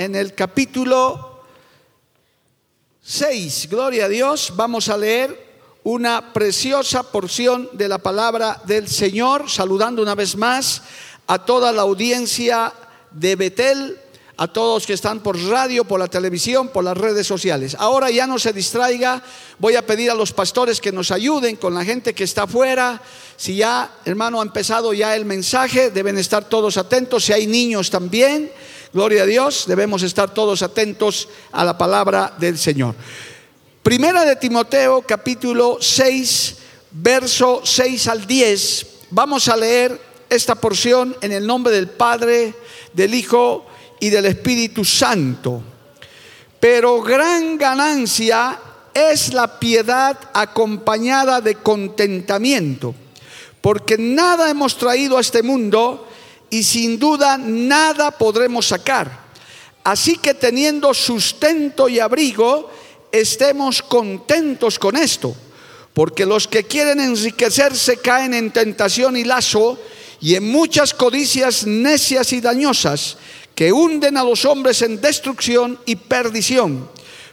[0.00, 1.42] En el capítulo
[3.02, 9.50] 6, gloria a Dios, vamos a leer una preciosa porción de la palabra del Señor,
[9.50, 10.80] saludando una vez más
[11.26, 12.72] a toda la audiencia
[13.10, 13.98] de Betel,
[14.38, 17.76] a todos que están por radio, por la televisión, por las redes sociales.
[17.78, 19.22] Ahora ya no se distraiga,
[19.58, 23.02] voy a pedir a los pastores que nos ayuden con la gente que está afuera.
[23.36, 27.26] Si ya, hermano, ha empezado ya el mensaje, deben estar todos atentos.
[27.26, 28.50] Si hay niños también,
[28.92, 32.94] gloria a Dios, debemos estar todos atentos a la palabra del Señor.
[33.82, 36.56] Primera de Timoteo, capítulo 6,
[36.90, 38.86] verso 6 al 10.
[39.10, 42.54] Vamos a leer esta porción en el nombre del Padre,
[42.92, 43.66] del Hijo
[44.00, 45.62] y del Espíritu Santo.
[46.58, 48.58] Pero gran ganancia
[48.92, 52.94] es la piedad acompañada de contentamiento,
[53.60, 56.09] porque nada hemos traído a este mundo
[56.50, 59.30] y sin duda nada podremos sacar.
[59.84, 62.70] Así que teniendo sustento y abrigo,
[63.10, 65.34] estemos contentos con esto,
[65.94, 69.78] porque los que quieren enriquecerse caen en tentación y lazo
[70.20, 73.16] y en muchas codicias necias y dañosas
[73.54, 76.88] que hunden a los hombres en destrucción y perdición,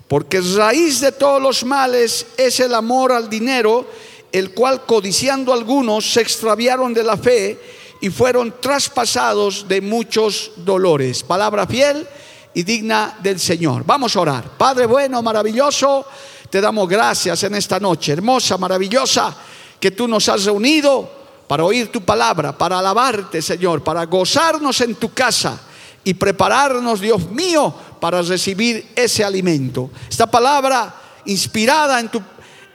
[0.08, 3.90] porque raíz de todos los males es el amor al dinero,
[4.32, 7.60] el cual codiciando algunos se extraviaron de la fe
[8.02, 11.24] y fueron traspasados de muchos dolores.
[11.24, 12.08] Palabra fiel
[12.54, 13.84] y digna del Señor.
[13.86, 14.44] Vamos a orar.
[14.58, 16.06] Padre bueno, maravilloso,
[16.50, 19.36] te damos gracias en esta noche, hermosa, maravillosa,
[19.80, 21.10] que tú nos has reunido
[21.48, 25.60] para oír tu palabra, para alabarte, Señor, para gozarnos en tu casa
[26.04, 29.90] y prepararnos, Dios mío, para recibir ese alimento.
[30.10, 30.94] Esta palabra
[31.26, 32.22] inspirada en tu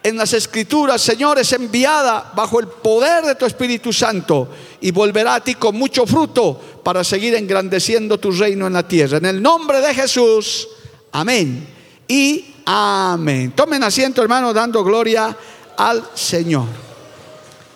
[0.02, 4.48] en las escrituras, Señor, es enviada bajo el poder de tu Espíritu Santo
[4.80, 9.18] y volverá a ti con mucho fruto para seguir engrandeciendo tu reino en la tierra.
[9.18, 10.68] En el nombre de Jesús,
[11.12, 11.68] amén
[12.08, 13.52] y amén.
[13.52, 15.36] Tomen asiento, hermano, dando gloria
[15.76, 16.66] al Señor.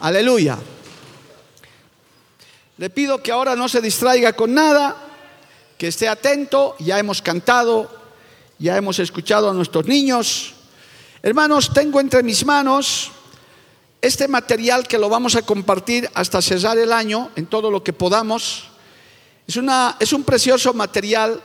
[0.00, 0.58] Aleluya.
[2.78, 4.96] Le pido que ahora no se distraiga con nada,
[5.78, 6.74] que esté atento.
[6.80, 7.88] Ya hemos cantado,
[8.58, 10.55] ya hemos escuchado a nuestros niños.
[11.26, 13.10] Hermanos, tengo entre mis manos
[14.00, 17.92] este material que lo vamos a compartir hasta cerrar el año en todo lo que
[17.92, 18.68] podamos.
[19.44, 21.42] Es, una, es un precioso material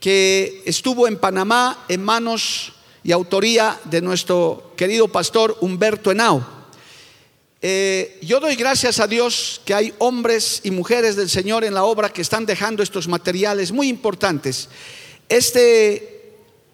[0.00, 2.72] que estuvo en Panamá en manos
[3.02, 6.42] y autoría de nuestro querido pastor Humberto Henao.
[7.60, 11.84] Eh, yo doy gracias a Dios que hay hombres y mujeres del Señor en la
[11.84, 14.70] obra que están dejando estos materiales muy importantes.
[15.28, 16.13] Este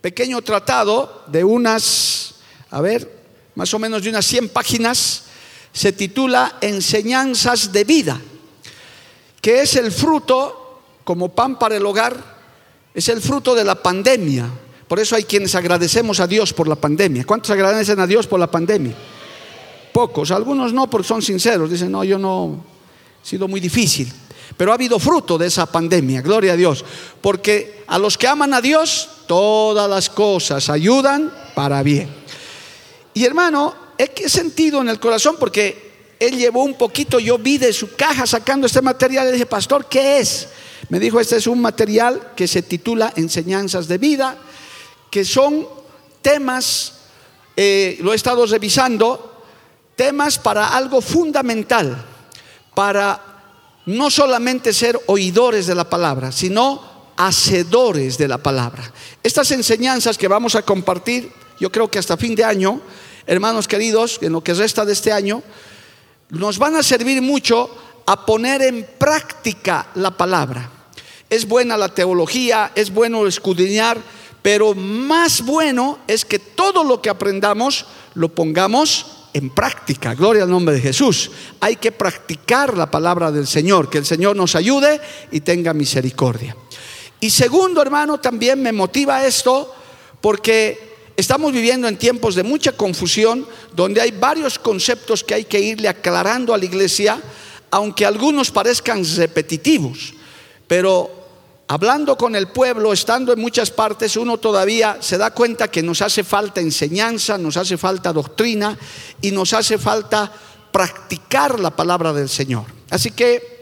[0.01, 2.35] pequeño tratado de unas,
[2.71, 3.21] a ver,
[3.55, 5.25] más o menos de unas 100 páginas,
[5.73, 8.21] se titula Enseñanzas de vida,
[9.41, 12.17] que es el fruto, como pan para el hogar,
[12.95, 14.49] es el fruto de la pandemia.
[14.89, 17.25] Por eso hay quienes agradecemos a Dios por la pandemia.
[17.25, 18.95] ¿Cuántos agradecen a Dios por la pandemia?
[19.93, 22.65] Pocos, algunos no, porque son sinceros, dicen, no, yo no,
[23.23, 24.13] ha sido muy difícil.
[24.61, 26.85] Pero ha habido fruto de esa pandemia, gloria a Dios.
[27.23, 32.11] Porque a los que aman a Dios, todas las cosas ayudan para bien.
[33.15, 37.73] Y hermano, he sentido en el corazón porque él llevó un poquito, yo vi de
[37.73, 40.49] su caja sacando este material y dije, pastor, ¿qué es?
[40.91, 44.37] Me dijo, este es un material que se titula Enseñanzas de Vida,
[45.11, 45.67] que son
[46.21, 46.97] temas,
[47.57, 49.43] eh, lo he estado revisando,
[49.97, 52.05] temas para algo fundamental,
[52.75, 53.30] para
[53.87, 56.83] no solamente ser oidores de la palabra, sino
[57.17, 58.93] hacedores de la palabra.
[59.23, 62.81] Estas enseñanzas que vamos a compartir, yo creo que hasta fin de año,
[63.27, 65.43] hermanos queridos, en lo que resta de este año,
[66.31, 67.71] nos van a servir mucho
[68.07, 70.71] a poner en práctica la palabra.
[71.29, 73.99] Es buena la teología, es bueno escudriñar,
[74.43, 80.15] pero más bueno es que todo lo que aprendamos lo pongamos en práctica.
[80.15, 81.31] Gloria al nombre de Jesús.
[81.61, 85.01] Hay que practicar la palabra del Señor, que el Señor nos ayude
[85.31, 86.57] y tenga misericordia.
[87.21, 89.75] Y segundo, hermano, también me motiva esto
[90.21, 90.91] porque
[91.21, 93.47] Estamos viviendo en tiempos de mucha confusión,
[93.77, 97.21] donde hay varios conceptos que hay que irle aclarando a la iglesia,
[97.71, 100.15] aunque algunos parezcan repetitivos.
[100.67, 101.20] Pero
[101.71, 106.03] hablando con el pueblo, estando en muchas partes, uno todavía se da cuenta que nos
[106.03, 108.77] hace falta enseñanza, nos hace falta doctrina
[109.21, 110.33] y nos hace falta
[110.73, 112.65] practicar la palabra del Señor.
[112.91, 113.61] Así que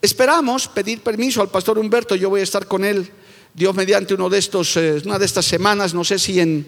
[0.00, 3.10] esperamos pedir permiso al pastor Humberto, yo voy a estar con él,
[3.52, 6.66] Dios mediante uno de estos, eh, una de estas semanas, no sé si en,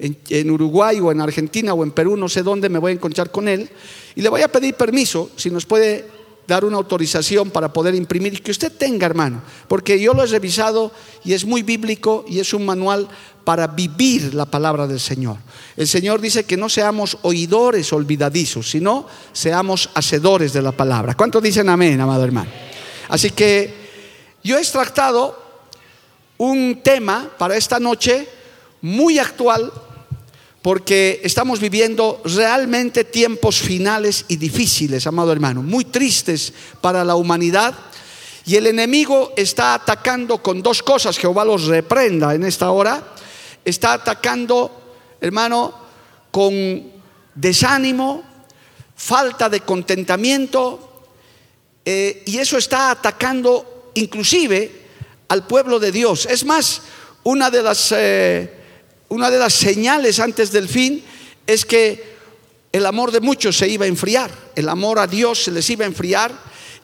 [0.00, 3.30] en, Uruguay o en Argentina o en Perú, no sé dónde me voy a encontrar
[3.30, 3.70] con él,
[4.16, 6.21] y le voy a pedir permiso, si nos puede
[6.52, 10.92] dar una autorización para poder imprimir que usted tenga, hermano, porque yo lo he revisado
[11.24, 13.08] y es muy bíblico y es un manual
[13.44, 15.38] para vivir la palabra del Señor.
[15.76, 21.14] El Señor dice que no seamos oidores olvidadizos, sino seamos hacedores de la palabra.
[21.14, 22.50] ¿Cuántos dicen amén, amado hermano?
[23.08, 23.74] Así que
[24.44, 25.40] yo he extractado
[26.36, 28.28] un tema para esta noche
[28.82, 29.72] muy actual
[30.62, 37.74] porque estamos viviendo realmente tiempos finales y difíciles, amado hermano, muy tristes para la humanidad.
[38.46, 43.02] Y el enemigo está atacando con dos cosas, Jehová los reprenda en esta hora.
[43.64, 44.70] Está atacando,
[45.20, 45.74] hermano,
[46.30, 46.92] con
[47.34, 48.22] desánimo,
[48.94, 51.04] falta de contentamiento,
[51.84, 54.82] eh, y eso está atacando inclusive
[55.26, 56.26] al pueblo de Dios.
[56.26, 56.82] Es más,
[57.24, 57.92] una de las...
[57.96, 58.61] Eh,
[59.12, 61.04] una de las señales antes del fin
[61.46, 62.16] es que
[62.72, 65.84] el amor de muchos se iba a enfriar, el amor a Dios se les iba
[65.84, 66.32] a enfriar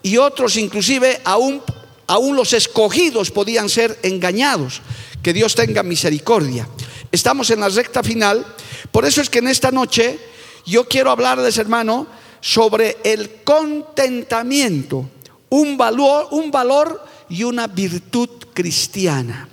[0.02, 1.62] y otros inclusive aún,
[2.06, 4.82] aún los escogidos podían ser engañados.
[5.22, 6.68] Que Dios tenga misericordia.
[7.10, 8.44] Estamos en la recta final,
[8.92, 10.18] por eso es que en esta noche
[10.66, 12.06] yo quiero hablarles, hermano,
[12.42, 15.08] sobre el contentamiento,
[15.48, 19.48] un valor, un valor y una virtud cristiana.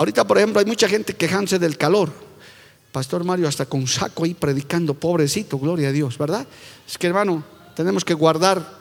[0.00, 2.10] Ahorita, por ejemplo, hay mucha gente quejándose del calor.
[2.90, 6.46] Pastor Mario hasta con saco ahí predicando, pobrecito, gloria a Dios, ¿verdad?
[6.88, 7.44] Es que hermano,
[7.76, 8.78] tenemos que guardar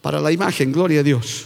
[0.00, 1.44] para la imagen, gloria a Dios.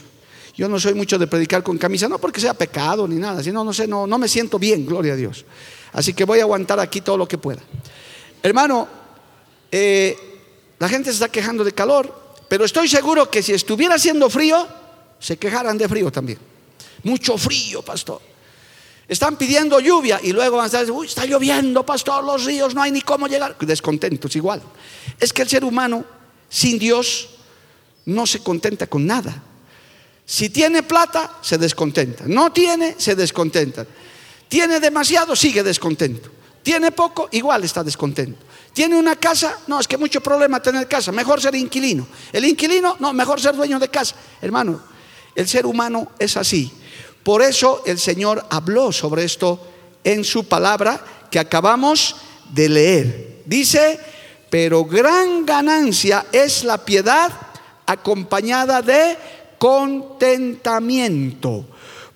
[0.54, 3.64] Yo no soy mucho de predicar con camisa, no porque sea pecado ni nada, sino
[3.64, 5.44] no sé, no, me siento bien, gloria a Dios.
[5.92, 7.60] Así que voy a aguantar aquí todo lo que pueda.
[8.40, 8.86] Hermano,
[9.72, 10.16] eh,
[10.78, 14.64] la gente se está quejando de calor, pero estoy seguro que si estuviera haciendo frío,
[15.18, 16.38] se quejaran de frío también.
[17.02, 18.30] Mucho frío, pastor.
[19.12, 22.80] Están pidiendo lluvia y luego van a estar, uy, está lloviendo, pastor, los ríos, no
[22.80, 23.54] hay ni cómo llegar.
[23.58, 24.62] Descontentos igual.
[25.20, 26.02] Es que el ser humano
[26.48, 27.28] sin Dios
[28.06, 29.42] no se contenta con nada.
[30.24, 32.24] Si tiene plata, se descontenta.
[32.26, 33.86] No tiene, se descontenta.
[34.48, 36.30] Tiene demasiado, sigue descontento.
[36.62, 38.38] Tiene poco, igual está descontento.
[38.72, 42.08] Tiene una casa, no, es que mucho problema tener casa, mejor ser inquilino.
[42.32, 44.16] El inquilino, no, mejor ser dueño de casa.
[44.40, 44.80] Hermano,
[45.34, 46.72] el ser humano es así.
[47.22, 49.60] Por eso el Señor habló sobre esto
[50.04, 52.16] en su palabra que acabamos
[52.52, 53.42] de leer.
[53.44, 53.98] Dice,
[54.50, 57.32] pero gran ganancia es la piedad
[57.86, 59.16] acompañada de
[59.58, 61.64] contentamiento,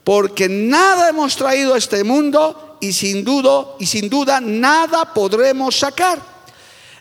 [0.04, 5.78] porque nada hemos traído a este mundo y sin duda y sin duda nada podremos
[5.78, 6.20] sacar.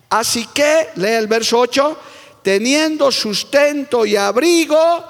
[0.10, 1.98] Así que lee el verso 8,
[2.42, 5.04] teniendo sustento y abrigo,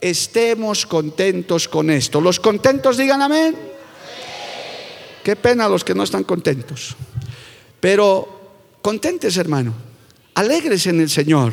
[0.00, 2.20] estemos contentos con esto.
[2.20, 3.56] Los contentos digan amén.
[5.22, 6.94] Qué pena los que no están contentos.
[7.80, 9.74] Pero contentes, hermano.
[10.34, 11.52] Alegres en el Señor.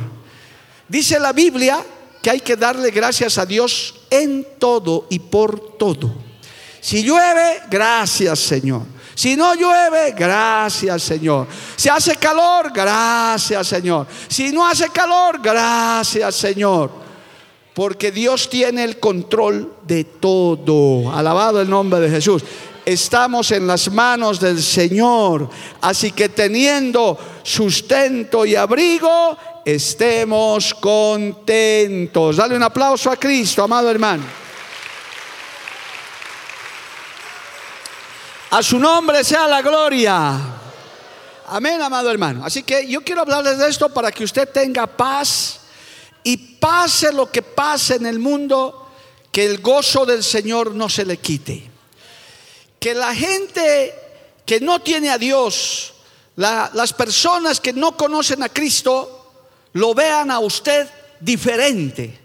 [0.87, 1.83] Dice la Biblia
[2.21, 6.13] que hay que darle gracias a Dios en todo y por todo.
[6.79, 8.83] Si llueve, gracias Señor.
[9.15, 11.47] Si no llueve, gracias Señor.
[11.75, 14.07] Si hace calor, gracias Señor.
[14.27, 17.02] Si no hace calor, gracias Señor
[17.73, 21.11] porque Dios tiene el control de todo.
[21.11, 22.43] Alabado el nombre de Jesús.
[22.85, 25.49] Estamos en las manos del Señor.
[25.81, 32.37] Así que teniendo sustento y abrigo, estemos contentos.
[32.37, 34.23] Dale un aplauso a Cristo, amado hermano.
[38.51, 40.39] A su nombre sea la gloria.
[41.47, 42.45] Amén, amado hermano.
[42.45, 45.62] Así que yo quiero hablarles de esto para que usted tenga paz
[46.23, 48.87] y pase lo que pase en el mundo,
[49.31, 51.69] que el gozo del Señor no se le quite.
[52.79, 53.93] Que la gente
[54.45, 55.93] que no tiene a Dios,
[56.35, 59.31] las personas que no conocen a Cristo,
[59.73, 60.87] lo vean a usted
[61.19, 62.19] diferente.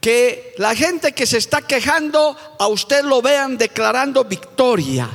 [0.00, 5.08] Que la gente que se está quejando, a usted lo vean declarando victoria.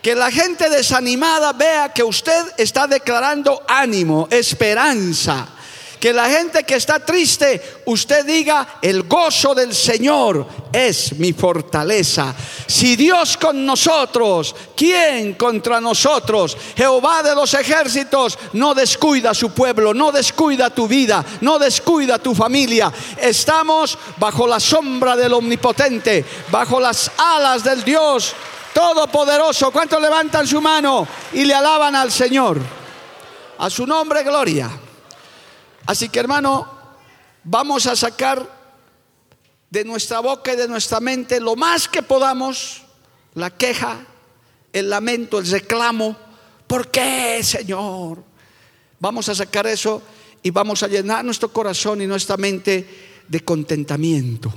[0.00, 5.56] Que la gente desanimada vea que usted está declarando ánimo, esperanza
[6.00, 12.34] Que la gente que está triste, usted diga, el gozo del Señor es mi fortaleza.
[12.66, 16.56] Si Dios con nosotros, ¿quién contra nosotros?
[16.74, 22.34] Jehová de los ejércitos no descuida su pueblo, no descuida tu vida, no descuida tu
[22.34, 22.90] familia.
[23.20, 28.34] Estamos bajo la sombra del omnipotente, bajo las alas del Dios
[28.72, 29.70] Todopoderoso.
[29.70, 32.58] ¿Cuántos levantan su mano y le alaban al Señor?
[33.58, 34.70] A su nombre, gloria.
[35.86, 36.70] Así que hermano,
[37.44, 38.60] vamos a sacar
[39.70, 42.82] de nuestra boca y de nuestra mente lo más que podamos
[43.34, 44.04] la queja,
[44.72, 46.16] el lamento, el reclamo.
[46.66, 48.22] ¿Por qué, Señor?
[48.98, 50.02] Vamos a sacar eso
[50.42, 54.52] y vamos a llenar nuestro corazón y nuestra mente de contentamiento,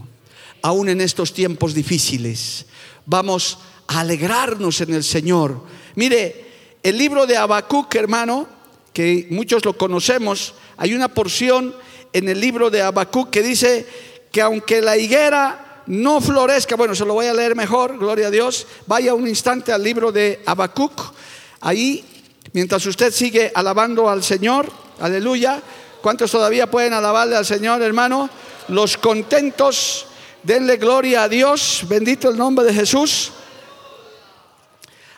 [0.62, 2.66] aún en estos tiempos difíciles.
[3.06, 5.62] Vamos a alegrarnos en el Señor.
[5.96, 8.48] Mire, el libro de Habacuc, hermano,
[8.94, 11.76] que muchos lo conocemos, hay una porción
[12.14, 13.88] en el libro de Habacuc que dice
[14.32, 18.32] que aunque la higuera no florezca, bueno, se lo voy a leer mejor, gloria a
[18.32, 21.14] Dios, vaya un instante al libro de Habacuc,
[21.62, 22.06] ahí,
[22.54, 25.62] mientras usted sigue alabando al Señor, aleluya,
[26.02, 28.30] ¿cuántos todavía pueden alabarle al Señor, hermano?
[28.70, 30.06] Los contentos,
[30.44, 33.32] denle gloria a Dios, bendito el nombre de Jesús.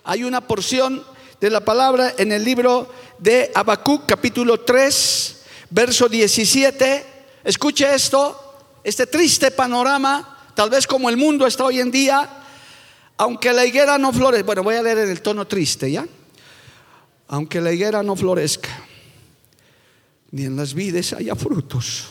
[0.03, 1.03] Hay una porción
[1.39, 2.87] de la palabra en el libro
[3.19, 7.05] de Habacuc, capítulo 3, verso 17.
[7.43, 12.29] Escuche esto, este triste panorama, tal vez como el mundo está hoy en día,
[13.17, 14.45] aunque la higuera no florezca.
[14.45, 16.05] Bueno, voy a leer en el tono triste, ¿ya?
[17.27, 18.69] Aunque la higuera no florezca,
[20.31, 22.05] ni en las vides haya frutos,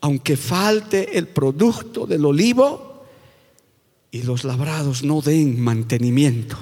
[0.00, 2.90] aunque falte el producto del olivo,
[4.10, 6.58] y los labrados no den mantenimiento.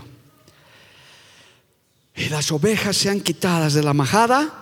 [2.19, 4.53] Y las ovejas sean quitadas de la majada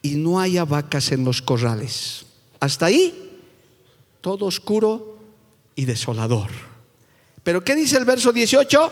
[0.00, 2.24] y no haya vacas en los corrales.
[2.58, 3.38] Hasta ahí,
[4.22, 5.18] todo oscuro
[5.76, 6.48] y desolador.
[7.42, 8.90] Pero ¿qué dice el verso 18?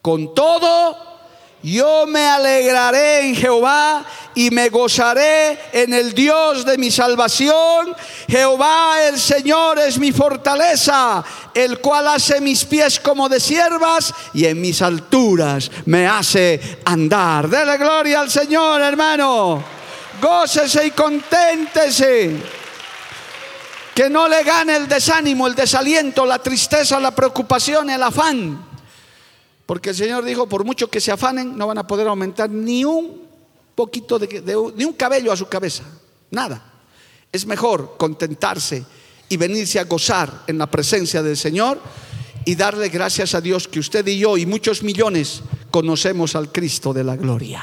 [0.00, 1.07] Con todo
[1.62, 7.96] yo me alegraré en Jehová y me gozaré en el Dios de mi salvación.
[8.28, 14.44] Jehová el Señor es mi fortaleza, el cual hace mis pies como de siervas y
[14.44, 17.48] en mis alturas me hace andar.
[17.48, 19.62] Dele gloria al Señor, hermano.
[20.22, 22.36] Gócese y conténtese.
[23.92, 28.67] Que no le gane el desánimo, el desaliento, la tristeza, la preocupación, el afán
[29.68, 32.86] porque el Señor dijo, por mucho que se afanen, no van a poder aumentar ni
[32.86, 33.20] un
[33.74, 35.84] poquito, de, ni un cabello a su cabeza.
[36.30, 36.72] Nada.
[37.30, 38.82] Es mejor contentarse
[39.28, 41.78] y venirse a gozar en la presencia del Señor
[42.46, 46.94] y darle gracias a Dios que usted y yo y muchos millones conocemos al Cristo
[46.94, 47.62] de la gloria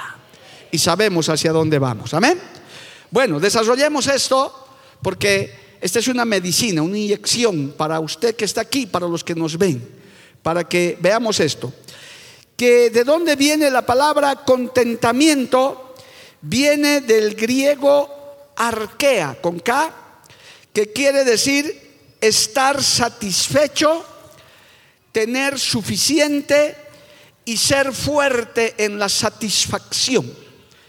[0.69, 2.13] y sabemos hacia dónde vamos.
[2.13, 2.39] Amén.
[3.09, 4.67] Bueno, desarrollemos esto
[5.01, 9.33] porque esta es una medicina, una inyección para usted que está aquí, para los que
[9.33, 9.83] nos ven,
[10.43, 11.73] para que veamos esto
[12.55, 15.95] que de dónde viene la palabra contentamiento,
[16.41, 19.93] viene del griego arquea, con K,
[20.71, 24.05] que quiere decir estar satisfecho,
[25.11, 26.75] tener suficiente
[27.43, 30.33] y ser fuerte en la satisfacción.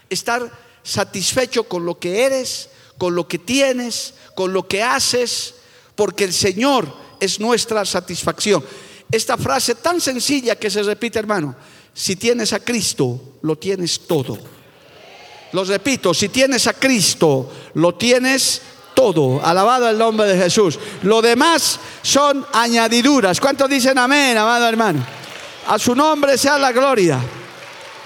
[0.08, 0.50] Estar
[0.82, 5.54] satisfecho con lo que eres, con lo que tienes, con lo que haces,
[5.96, 8.64] porque el Señor es nuestra satisfacción
[9.10, 11.54] esta frase tan sencilla que se repite, hermano.
[11.94, 14.38] Si tienes a Cristo, lo tienes todo.
[15.52, 18.60] Lo repito, si tienes a Cristo, lo tienes
[18.94, 19.44] todo.
[19.44, 20.78] Alabado el nombre de Jesús.
[21.02, 23.40] Lo demás son añadiduras.
[23.40, 25.06] ¿Cuántos dicen amén, amado hermano?
[25.68, 27.20] A su nombre sea la gloria.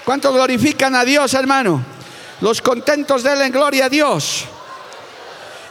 [0.05, 1.83] ¿Cuántos glorifican a Dios, hermano?
[2.41, 4.45] Los contentos en gloria a Dios.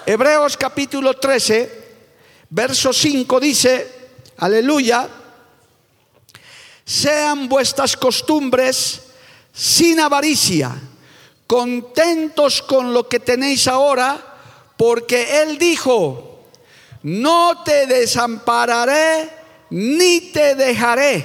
[0.07, 1.85] Hebreos capítulo 13,
[2.51, 3.93] verso 5 dice,
[4.39, 5.09] aleluya,
[6.91, 9.03] sean vuestras costumbres
[9.53, 10.73] sin avaricia,
[11.47, 14.19] contentos con lo que tenéis ahora,
[14.77, 16.49] porque Él dijo,
[17.05, 19.31] no te desampararé
[19.71, 21.25] ni te dejaré.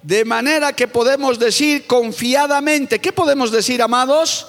[0.00, 4.46] De manera que podemos decir confiadamente, ¿qué podemos decir, amados?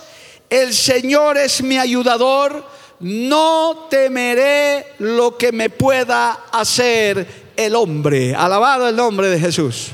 [0.49, 2.65] El Señor es mi ayudador,
[3.01, 8.33] no temeré lo que me pueda hacer el hombre.
[8.33, 9.91] Alabado el nombre de Jesús.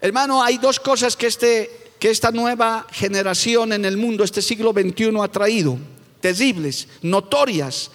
[0.00, 4.72] Hermano, hay dos cosas que, este, que esta nueva generación en el mundo, este siglo
[4.72, 5.78] XXI ha traído,
[6.20, 7.90] terribles, notorias,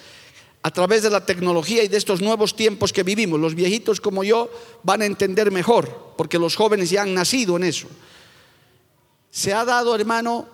[0.62, 3.38] a través de la tecnología y de estos nuevos tiempos que vivimos.
[3.38, 4.50] Los viejitos como yo
[4.82, 7.86] van a entender mejor, porque los jóvenes ya han nacido en eso.
[9.30, 10.48] Se ha dado, hermano,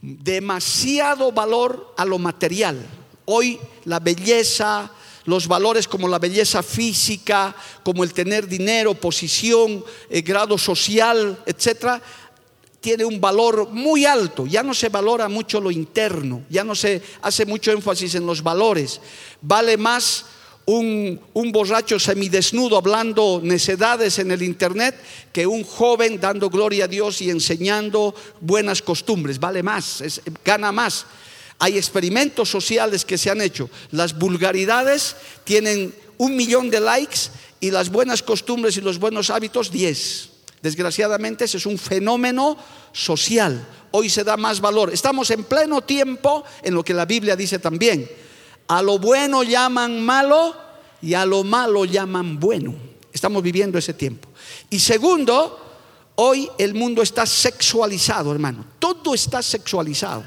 [0.00, 2.86] demasiado valor a lo material.
[3.26, 4.90] Hoy la belleza,
[5.26, 12.00] los valores como la belleza física, como el tener dinero, posición, eh, grado social, etcétera,
[12.80, 14.46] tiene un valor muy alto.
[14.46, 18.42] Ya no se valora mucho lo interno, ya no se hace mucho énfasis en los
[18.42, 19.00] valores.
[19.40, 20.26] Vale más
[20.66, 24.94] un, un, borracho semidesnudo hablando necedades en el internet
[25.32, 29.40] que un joven dando gloria a Dios y enseñando buenas costumbres.
[29.40, 30.02] Vale más,
[30.44, 31.06] gana más.
[31.58, 33.70] Hay experimentos sociales que se han hecho.
[33.90, 37.30] Las vulgaridades tienen un millón de likes
[37.60, 40.30] y las buenas costumbres y los buenos hábitos diez.
[40.62, 42.56] Desgraciadamente ese es un fenómeno
[42.92, 43.66] social.
[43.90, 44.92] Hoy se da más valor.
[44.92, 48.10] Estamos en pleno tiempo en lo que la Biblia dice también.
[48.68, 50.56] A lo bueno llaman malo
[51.02, 52.74] y a lo malo llaman bueno.
[53.12, 54.28] Estamos viviendo ese tiempo.
[54.70, 55.60] Y segundo,
[56.16, 58.64] hoy el mundo está sexualizado, hermano.
[58.78, 60.24] Todo está sexualizado.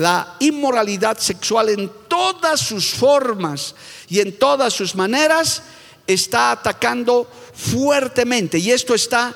[0.00, 3.74] La inmoralidad sexual en todas sus formas
[4.08, 5.62] y en todas sus maneras
[6.06, 8.56] está atacando fuertemente.
[8.56, 9.34] Y esto está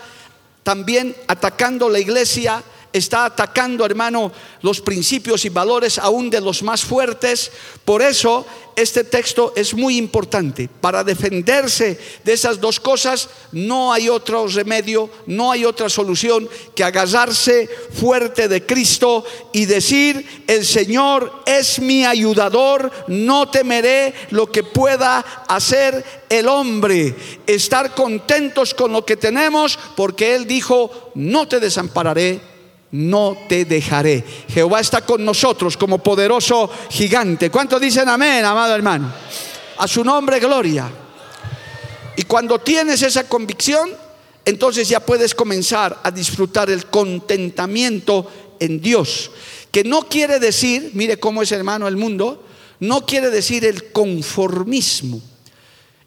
[0.62, 4.30] también atacando la iglesia, está atacando, hermano,
[4.62, 7.50] los principios y valores aún de los más fuertes.
[7.84, 8.46] Por eso
[8.76, 10.68] este texto es muy importante.
[10.80, 16.84] Para defenderse de esas dos cosas no hay otro remedio, no hay otra solución que
[16.84, 24.62] agarrarse fuerte de Cristo y decir, el Señor es mi ayudador, no temeré lo que
[24.62, 27.16] pueda hacer el hombre.
[27.44, 32.53] Estar contentos con lo que tenemos porque Él dijo, no te desampararé
[32.94, 34.22] no te dejaré.
[34.48, 37.50] Jehová está con nosotros como poderoso gigante.
[37.50, 39.12] ¿Cuántos dicen amén, amado hermano?
[39.78, 40.88] A su nombre, gloria.
[42.16, 43.90] Y cuando tienes esa convicción,
[44.44, 49.32] entonces ya puedes comenzar a disfrutar el contentamiento en Dios.
[49.72, 52.44] Que no quiere decir, mire cómo es hermano el mundo,
[52.78, 55.20] no quiere decir el conformismo,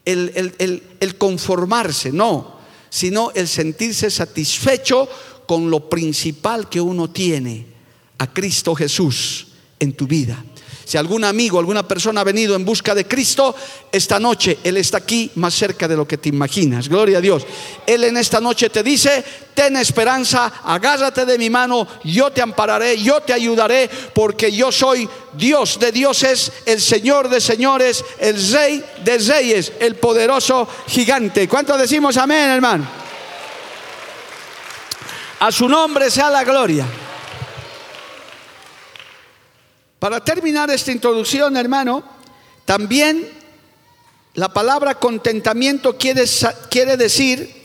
[0.06, 0.56] el,
[1.02, 2.56] el conformarse, no,
[2.90, 5.10] sino el sentirse satisfecho
[5.48, 7.66] con lo principal que uno tiene,
[8.20, 9.48] a Cristo Jesús
[9.80, 10.44] en tu vida.
[10.88, 13.54] Si algún amigo, alguna persona ha venido en busca de Cristo,
[13.92, 16.88] esta noche Él está aquí más cerca de lo que te imaginas.
[16.88, 17.46] Gloria a Dios.
[17.86, 19.22] Él en esta noche te dice,
[19.54, 25.10] ten esperanza, agárrate de mi mano, yo te ampararé, yo te ayudaré, porque yo soy
[25.34, 31.50] Dios de dioses, el Señor de señores, el Rey de reyes, el poderoso gigante.
[31.50, 33.07] ¿Cuánto decimos amén, hermano?
[35.40, 36.86] A su nombre sea la gloria.
[40.00, 42.04] Para terminar esta introducción, hermano,
[42.66, 43.28] también
[44.34, 46.26] la palabra contentamiento quiere,
[46.70, 47.64] quiere decir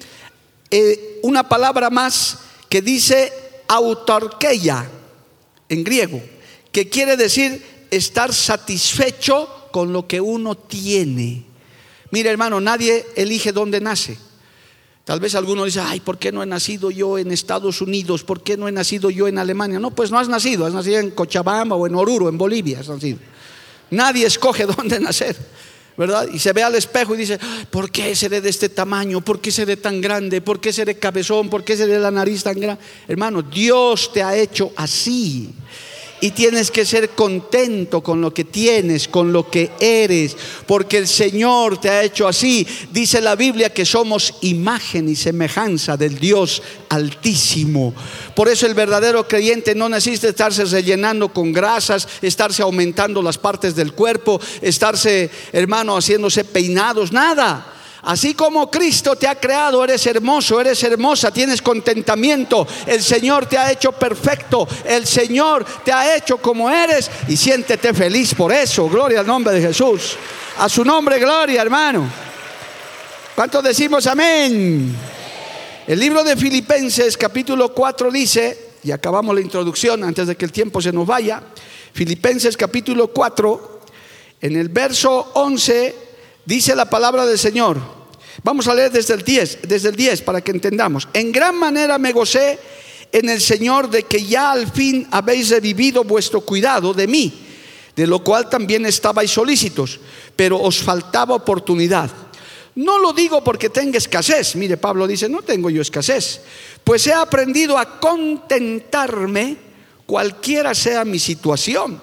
[0.71, 3.33] eh, una palabra más que dice
[3.69, 4.91] autarqueia
[5.69, 6.23] en griego,
[6.73, 11.45] que quiere decir estar satisfecho con lo que uno tiene.
[12.11, 14.19] Mira, hermano, nadie elige dónde nace.
[15.05, 18.23] Tal vez alguno dice, ay, ¿por qué no he nacido yo en Estados Unidos?
[18.23, 19.81] ¿Por qué no he nacido yo en Alemania?
[19.81, 22.89] No, pues no has nacido, has nacido en Cochabamba o en Oruro, en Bolivia has
[22.89, 23.19] nacido.
[23.91, 25.37] Nadie escoge dónde nacer,
[25.97, 26.29] ¿verdad?
[26.33, 27.39] Y se ve al espejo y dice,
[27.71, 29.21] ¿por qué seré de este tamaño?
[29.21, 30.41] ¿Por qué seré tan grande?
[30.41, 31.51] ¿Por qué seré cabezón?
[31.51, 32.83] ¿Por qué seré la nariz tan grande?
[33.09, 35.53] Hermano, Dios te ha hecho así
[36.23, 41.09] y tienes que ser contento con lo que tienes, con lo que eres, porque el
[41.09, 42.65] Señor te ha hecho así.
[42.93, 47.93] Dice la Biblia que somos imagen y semejanza del Dios altísimo.
[48.37, 53.75] Por eso el verdadero creyente no necesita estarse rellenando con grasas, estarse aumentando las partes
[53.75, 57.82] del cuerpo, estarse, hermano, haciéndose peinados, nada.
[58.05, 62.67] Así como Cristo te ha creado, eres hermoso, eres hermosa, tienes contentamiento.
[62.85, 64.67] El Señor te ha hecho perfecto.
[64.85, 68.89] El Señor te ha hecho como eres y siéntete feliz por eso.
[68.89, 70.17] Gloria al nombre de Jesús.
[70.59, 72.11] A su nombre, gloria, hermano.
[73.37, 74.95] ¿Cuántos decimos amén?
[75.87, 80.53] El libro de Filipenses capítulo 4 dice, y acabamos la introducción antes de que el
[80.53, 81.41] tiempo se nos vaya,
[81.93, 83.81] Filipenses capítulo 4,
[84.41, 86.12] en el verso 11
[86.45, 87.81] Dice la palabra del Señor.
[88.43, 91.09] Vamos a leer desde el 10, desde el 10 para que entendamos.
[91.13, 92.59] En gran manera me gocé
[93.13, 97.33] en el Señor de que ya al fin habéis revivido vuestro cuidado de mí,
[97.95, 100.01] de lo cual también estabais solícitos,
[100.35, 102.11] pero os faltaba oportunidad.
[102.75, 104.57] No lo digo porque tenga escasez.
[104.57, 106.41] Mire, Pablo dice, no tengo yo escasez,
[106.83, 109.57] pues he aprendido a contentarme
[110.07, 112.01] cualquiera sea mi situación.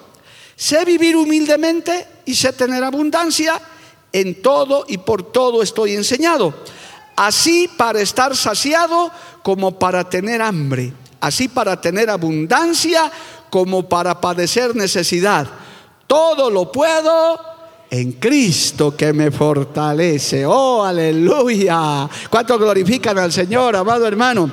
[0.54, 3.60] Sé vivir humildemente y sé tener abundancia
[4.12, 6.54] en todo y por todo estoy enseñado.
[7.16, 9.10] Así para estar saciado
[9.42, 10.92] como para tener hambre.
[11.20, 13.10] Así para tener abundancia
[13.50, 15.46] como para padecer necesidad.
[16.06, 17.49] Todo lo puedo
[17.90, 20.46] en Cristo que me fortalece.
[20.46, 22.08] Oh, aleluya.
[22.30, 24.50] ¿Cuánto glorifican al Señor, amado hermano?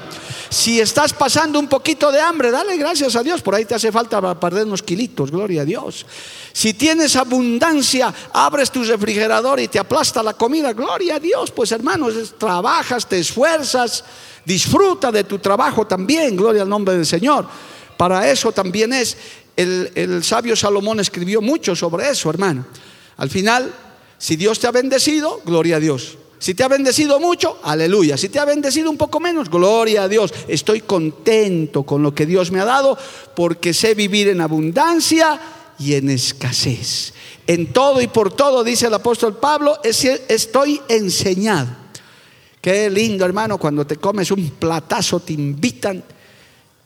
[0.50, 3.41] Si estás pasando un poquito de hambre, dale gracias a Dios.
[3.41, 6.06] Por ahí te hace falta perder unos kilitos, gloria a Dios.
[6.52, 11.52] Si tienes abundancia, abres tu refrigerador y te aplasta la comida, gloria a Dios.
[11.52, 14.04] Pues hermanos, trabajas, te esfuerzas,
[14.45, 17.45] disfruta de tu trabajo también, gloria al nombre del Señor.
[17.97, 19.17] Para eso también es,
[19.56, 22.65] el, el sabio Salomón escribió mucho sobre eso, hermano.
[23.17, 23.73] Al final,
[24.17, 26.17] si Dios te ha bendecido, gloria a Dios.
[26.39, 28.15] Si te ha bendecido mucho, aleluya.
[28.15, 30.34] Si te ha bendecido un poco menos, gloria a Dios.
[30.47, 32.97] Estoy contento con lo que Dios me ha dado
[33.36, 35.39] porque sé vivir en abundancia
[35.80, 37.13] y en escasez.
[37.47, 41.69] En todo y por todo, dice el apóstol Pablo, estoy enseñado.
[42.62, 46.03] Qué lindo, hermano, cuando te comes un platazo, te invitan.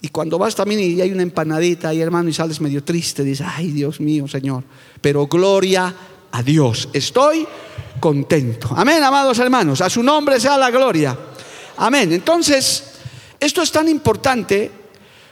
[0.03, 3.45] Y cuando vas también y hay una empanadita ahí, hermano, y sales medio triste, dices,
[3.49, 4.63] ay, Dios mío, Señor.
[4.99, 5.95] Pero gloria a
[6.41, 6.89] Dios.
[6.93, 7.47] Estoy
[7.99, 8.69] contento.
[8.75, 9.81] Amén, amados hermanos.
[9.81, 11.17] A su nombre sea la gloria.
[11.77, 12.13] Amén.
[12.13, 12.83] Entonces,
[13.39, 14.71] esto es tan importante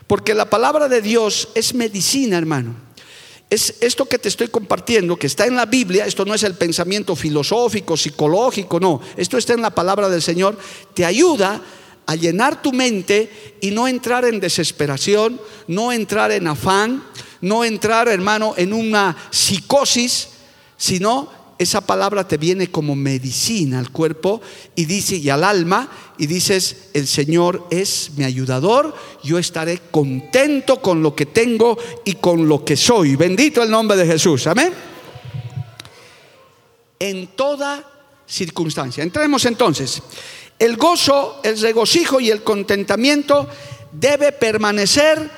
[0.07, 2.75] porque la palabra de Dios es medicina, hermano.
[3.49, 6.53] Es esto que te estoy compartiendo, que está en la Biblia, esto no es el
[6.53, 10.57] pensamiento filosófico, psicológico, no, esto está en la palabra del Señor,
[10.93, 11.61] te ayuda
[12.05, 17.03] a llenar tu mente y no entrar en desesperación, no entrar en afán,
[17.41, 20.29] no entrar, hermano, en una psicosis,
[20.79, 24.41] sino esa palabra te viene como medicina al cuerpo
[24.75, 30.81] y dice y al alma y dices, el Señor es mi ayudador, yo estaré contento
[30.81, 33.17] con lo que tengo y con lo que soy.
[33.17, 34.47] Bendito el nombre de Jesús.
[34.47, 34.71] Amén.
[36.97, 37.85] En toda
[38.25, 39.03] circunstancia.
[39.03, 40.01] Entremos entonces.
[40.57, 43.49] El gozo, el regocijo y el contentamiento
[43.91, 45.29] debe permanecer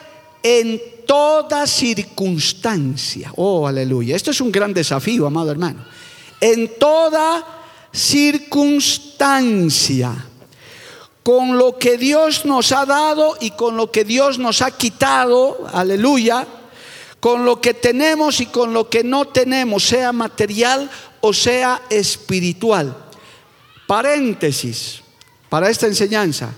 [0.43, 0.80] en
[1.12, 3.34] toda circunstancia.
[3.36, 4.15] Oh, aleluya.
[4.15, 5.84] Esto es un gran desafío, amado hermano
[6.41, 7.45] en toda
[7.93, 10.26] circunstancia,
[11.24, 15.67] con lo que Dios nos ha dado y con lo que Dios nos ha quitado,
[15.71, 16.47] aleluya,
[17.19, 20.89] con lo que tenemos y con lo que no tenemos, sea material
[21.21, 22.97] o sea espiritual.
[23.86, 25.04] Paréntesis
[25.47, 26.50] para esta enseñanza.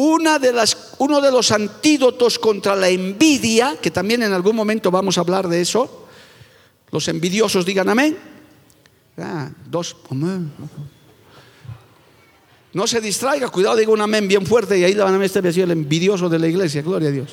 [0.00, 4.90] Una de las, uno de los antídotos contra la envidia, que también en algún momento
[4.90, 6.06] vamos a hablar de eso,
[6.90, 8.16] los envidiosos digan amén
[9.20, 9.96] Ah, dos.
[12.72, 15.40] No se distraiga, cuidado, diga un amén bien fuerte y ahí la van a este
[15.40, 17.30] el envidioso de la iglesia, gloria a Dios.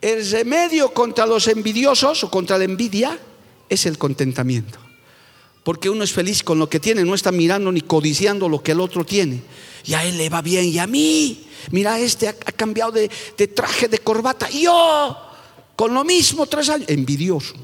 [0.00, 3.18] El remedio contra los envidiosos o contra la envidia
[3.68, 4.89] es el contentamiento.
[5.62, 8.72] Porque uno es feliz con lo que tiene, no está mirando ni codiciando lo que
[8.72, 9.42] el otro tiene.
[9.84, 13.08] Y a él le va bien, y a mí, mira, este ha, cambiado de,
[13.48, 15.16] traje, de corbata, yo,
[15.76, 17.54] con lo mismo tres años, envidioso.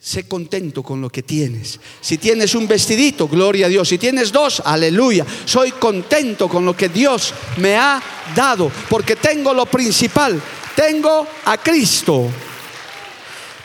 [0.00, 1.80] Sé contento con lo que tienes.
[2.00, 3.88] Si tienes un vestidito, gloria a Dios.
[3.88, 5.26] Si tienes dos, aleluya.
[5.44, 8.00] Soy contento con lo que Dios me ha
[8.34, 8.70] dado.
[8.88, 10.40] Porque tengo lo principal.
[10.76, 12.30] Tengo a Cristo.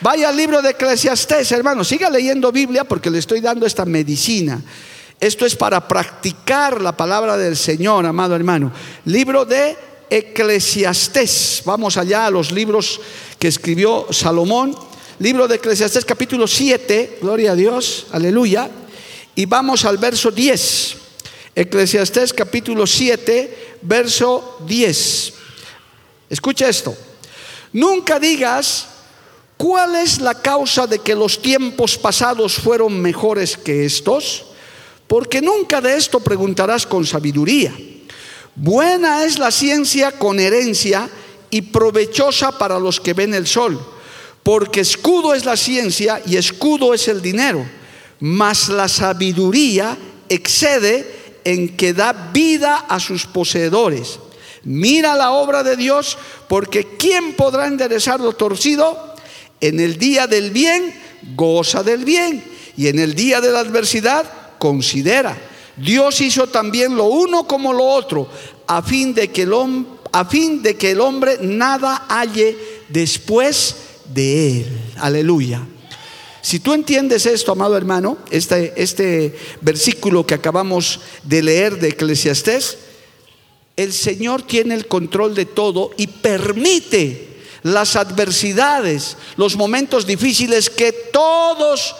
[0.00, 1.84] Vaya al libro de Eclesiastés, hermano.
[1.84, 4.60] Siga leyendo Biblia porque le estoy dando esta medicina.
[5.20, 8.72] Esto es para practicar la palabra del Señor, amado hermano.
[9.04, 9.76] Libro de
[10.10, 11.62] Eclesiastés.
[11.64, 13.00] Vamos allá a los libros
[13.38, 14.76] que escribió Salomón
[15.18, 18.68] libro de Eclesiastés capítulo 7, gloria a Dios, aleluya,
[19.34, 20.96] y vamos al verso 10.
[21.54, 25.32] Eclesiastés capítulo 7, verso 10.
[26.30, 26.96] Escucha esto.
[27.72, 28.88] Nunca digas
[29.64, 34.44] cuál es la causa de que los tiempos pasados fueron mejores que estos,
[35.06, 37.74] porque nunca de esto preguntarás con sabiduría.
[38.54, 41.08] Buena es la ciencia con herencia
[41.48, 43.80] y provechosa para los que ven el sol
[44.42, 47.66] porque escudo es la ciencia y escudo es el dinero,
[48.20, 49.96] mas la sabiduría
[50.28, 54.20] excede en que da vida a sus poseedores.
[54.64, 59.13] Mira la obra de Dios, porque ¿quién podrá enderezar lo torcido?
[59.64, 60.92] En el día del bien,
[61.34, 62.44] goza del bien,
[62.76, 65.38] y en el día de la adversidad, considera.
[65.74, 68.28] Dios hizo también lo uno como lo otro,
[68.66, 69.54] a fin de que el,
[70.12, 72.58] a fin de que el hombre nada halle
[72.90, 73.76] después
[74.12, 74.66] de Él.
[74.98, 75.66] Aleluya.
[76.42, 82.76] Si tú entiendes esto, amado hermano, este, este versículo que acabamos de leer de Eclesiastés,
[83.78, 87.33] el Señor tiene el control de todo y permite
[87.64, 91.96] las adversidades, los momentos difíciles que todos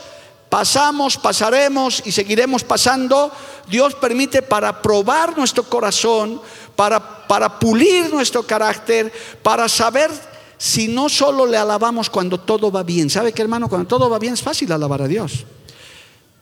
[0.50, 3.32] pasamos, pasaremos y seguiremos pasando,
[3.66, 6.40] Dios permite para probar nuestro corazón,
[6.76, 9.10] para, para pulir nuestro carácter,
[9.42, 10.10] para saber
[10.58, 13.08] si no solo le alabamos cuando todo va bien?
[13.08, 13.68] ¿Sabe qué hermano?
[13.68, 15.44] Cuando todo va bien es fácil alabar a Dios.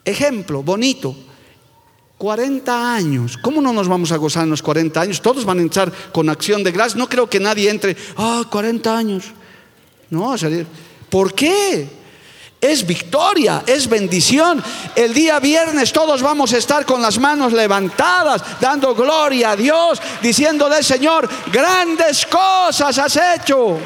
[0.04, 1.14] Ejemplo, bonito.
[2.22, 3.36] 40 años.
[3.36, 5.20] ¿Cómo no nos vamos a gozar en los 40 años?
[5.20, 6.94] Todos van a entrar con acción de gracias.
[6.94, 9.24] No creo que nadie entre, ah, 40 años.
[10.08, 10.32] No,
[11.10, 11.88] ¿por qué?
[12.60, 14.62] Es victoria, es bendición.
[14.94, 20.00] El día viernes todos vamos a estar con las manos levantadas, dando gloria a Dios,
[20.22, 23.80] diciéndole, Señor, grandes cosas has hecho.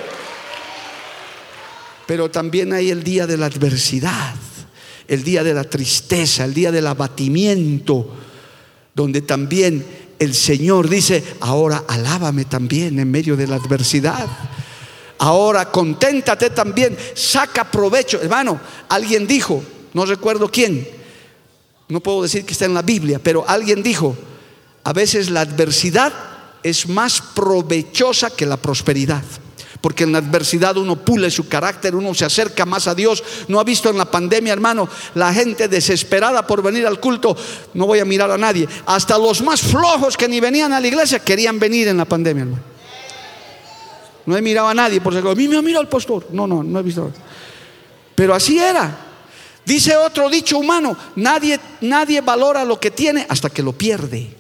[2.07, 4.35] Pero también hay el día de la adversidad,
[5.09, 8.26] el día de la tristeza, el día del abatimiento,
[8.96, 9.85] donde también
[10.18, 14.26] el Señor dice, ahora alábame también en medio de la adversidad.
[15.18, 18.18] Ahora conténtate también, saca provecho.
[18.22, 20.88] Hermano, alguien dijo, no recuerdo quién,
[21.88, 24.16] no puedo decir que está en la Biblia, pero alguien dijo,
[24.82, 26.14] a veces la adversidad
[26.62, 29.22] es más provechosa que la prosperidad.
[29.87, 33.22] Porque en la adversidad uno pule su carácter, uno se acerca más a Dios.
[33.46, 37.37] No ha visto en la pandemia, hermano, la gente desesperada por venir al culto.
[37.72, 38.66] No voy a mirar a nadie.
[38.85, 42.42] Hasta los más flojos que ni venían a la iglesia querían venir en la pandemia,
[42.42, 42.62] hermano.
[44.27, 46.27] No he mirado a nadie por si a mí me ha mirado el pastor.
[46.33, 47.12] No, no, no he visto.
[48.16, 49.07] Pero así era.
[49.64, 54.35] Dice otro dicho humano, nadie, nadie valora lo que tiene hasta que lo pierde.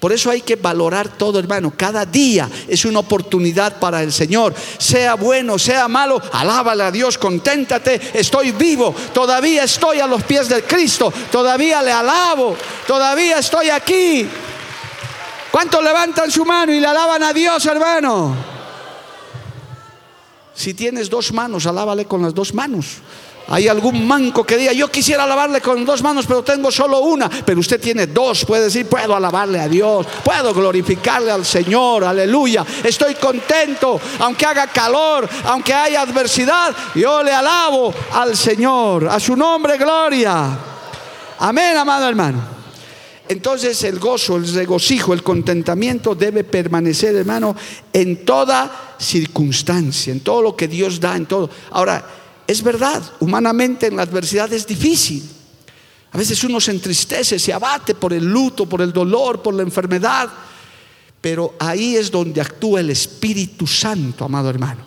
[0.00, 1.72] Por eso hay que valorar todo, hermano.
[1.76, 4.54] Cada día es una oportunidad para el Señor.
[4.78, 8.12] Sea bueno, sea malo, alábale a Dios, conténtate.
[8.14, 12.56] Estoy vivo, todavía estoy a los pies de Cristo, todavía le alabo,
[12.86, 14.28] todavía estoy aquí.
[15.50, 18.36] ¿Cuántos levantan su mano y le alaban a Dios, hermano?
[20.54, 22.98] Si tienes dos manos, alábale con las dos manos.
[23.50, 27.30] Hay algún manco que diga, yo quisiera alabarle con dos manos, pero tengo solo una.
[27.30, 32.64] Pero usted tiene dos, puede decir, puedo alabarle a Dios, puedo glorificarle al Señor, aleluya.
[32.84, 39.34] Estoy contento, aunque haga calor, aunque haya adversidad, yo le alabo al Señor, a su
[39.34, 40.58] nombre, gloria.
[41.38, 42.58] Amén, amado hermano.
[43.28, 47.56] Entonces el gozo, el regocijo, el contentamiento debe permanecer, hermano,
[47.92, 51.50] en toda circunstancia, en todo lo que Dios da, en todo.
[51.70, 52.04] Ahora,
[52.48, 55.22] es verdad, humanamente en la adversidad es difícil.
[56.10, 59.62] A veces uno se entristece, se abate por el luto, por el dolor, por la
[59.62, 60.30] enfermedad.
[61.20, 64.80] Pero ahí es donde actúa el Espíritu Santo, amado hermano.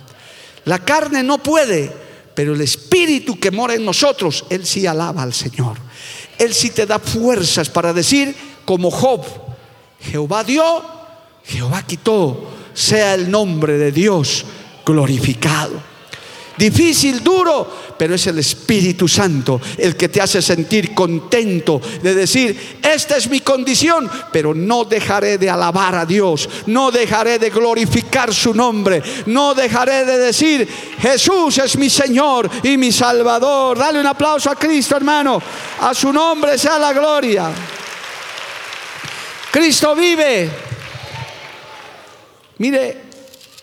[0.66, 1.96] La carne no puede,
[2.34, 5.78] pero el Espíritu que mora en nosotros, Él sí alaba al Señor.
[6.40, 9.24] Él sí te da fuerzas para decir, como Job,
[10.00, 10.84] Jehová dio,
[11.44, 14.46] Jehová quitó, sea el nombre de Dios
[14.84, 15.91] glorificado.
[16.62, 22.78] Difícil, duro, pero es el Espíritu Santo el que te hace sentir contento de decir,
[22.84, 28.32] esta es mi condición, pero no dejaré de alabar a Dios, no dejaré de glorificar
[28.32, 30.70] su nombre, no dejaré de decir,
[31.00, 33.80] Jesús es mi Señor y mi Salvador.
[33.80, 35.42] Dale un aplauso a Cristo, hermano.
[35.80, 37.50] A su nombre sea la gloria.
[39.50, 40.48] Cristo vive.
[42.60, 43.11] Mire,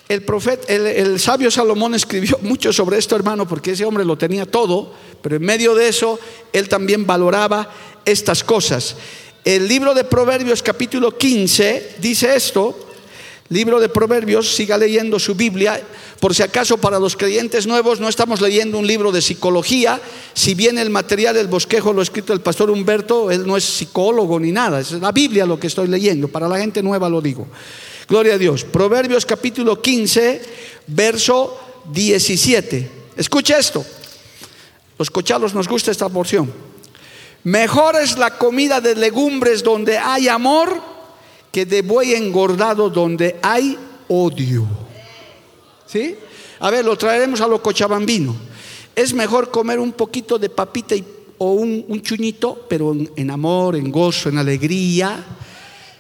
[0.09, 4.47] el profeta, el, sabio Salomón escribió mucho sobre esto, hermano, porque ese hombre lo tenía
[4.47, 4.93] todo,
[5.23, 6.19] pero en medio de eso
[6.53, 7.71] él también valoraba
[8.05, 8.97] estas cosas.
[9.45, 12.89] El libro de Proverbios capítulo 15 dice esto,
[13.51, 15.81] libro de Proverbios, siga leyendo su Biblia,
[16.21, 20.01] por si acaso para los creyentes nuevos no estamos leyendo un libro de psicología,
[20.35, 23.65] si bien el material del bosquejo lo ha escrito el pastor Humberto, él no es
[23.65, 27.21] psicólogo ni nada, es la Biblia lo que estoy leyendo, para la gente nueva lo
[27.21, 27.47] digo.
[28.09, 28.65] Gloria a Dios.
[28.65, 30.41] Proverbios capítulo 15,
[30.87, 31.61] verso
[31.93, 32.91] 17.
[33.19, 33.85] Escucha esto.
[34.99, 36.51] Los cochalos nos gusta esta porción.
[37.45, 40.81] Mejor es la comida de legumbres donde hay amor
[41.53, 43.77] que de buey engordado donde hay
[44.09, 44.67] odio.
[45.87, 46.17] ¿Sí?
[46.61, 48.35] A ver, lo traeremos a lo cochabambino.
[48.97, 50.97] Es mejor comer un poquito de papita
[51.37, 55.23] o un, chuñito, pero en amor, en gozo, en alegría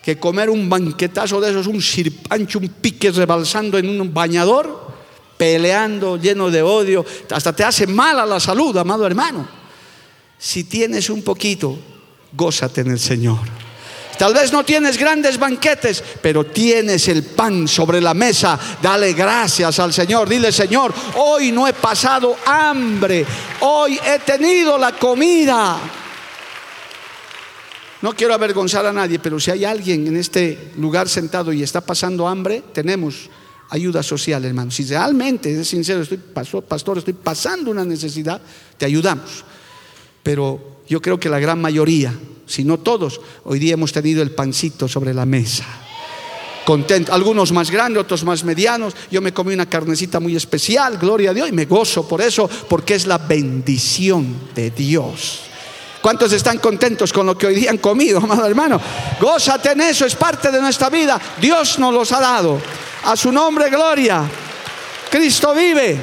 [0.08, 4.88] que comer un banquetazo de esos, un sirpancho, un pique rebalsando en un bañador,
[5.36, 9.46] peleando, lleno de odio, hasta te hace mal a la salud, amado hermano.
[10.38, 11.78] Si tienes un poquito,
[12.32, 13.40] gózate en el Señor.
[14.16, 18.58] Tal vez no tienes grandes banquetes, pero tienes el pan sobre la mesa.
[18.80, 20.26] Dale gracias al Señor.
[20.26, 23.26] Dile, Señor, hoy no he pasado hambre.
[23.60, 25.78] Hoy he tenido la comida.
[28.00, 31.80] No quiero avergonzar a nadie, pero si hay alguien en este lugar sentado y está
[31.80, 33.28] pasando hambre, tenemos
[33.70, 34.70] ayuda social, hermano.
[34.70, 38.40] Si realmente, es sincero, estoy, pastor, estoy pasando una necesidad,
[38.76, 39.44] te ayudamos.
[40.22, 42.14] Pero yo creo que la gran mayoría,
[42.46, 45.66] si no todos, hoy día hemos tenido el pancito sobre la mesa.
[46.64, 47.12] contento.
[47.12, 48.94] Algunos más grandes, otros más medianos.
[49.10, 52.48] Yo me comí una carnecita muy especial, gloria a Dios, y me gozo por eso,
[52.68, 55.47] porque es la bendición de Dios.
[56.00, 58.80] ¿Cuántos están contentos con lo que hoy día han comido, amado hermano?
[59.20, 61.20] Gózate en eso, es parte de nuestra vida.
[61.40, 62.60] Dios nos los ha dado.
[63.04, 64.22] A su nombre, gloria.
[65.10, 65.98] Cristo vive.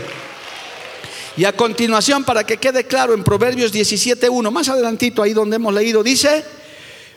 [1.37, 5.73] Y a continuación, para que quede claro, en Proverbios 17.1, más adelantito ahí donde hemos
[5.73, 6.45] leído, dice,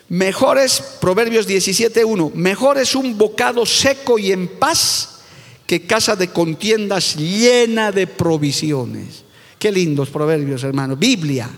[0.09, 5.21] mejor es, Proverbios 17.1, mejor es un bocado seco y en paz
[5.67, 9.25] que casa de contiendas llena de provisiones.
[9.59, 10.97] Qué lindos proverbios, hermano.
[10.97, 11.49] Biblia.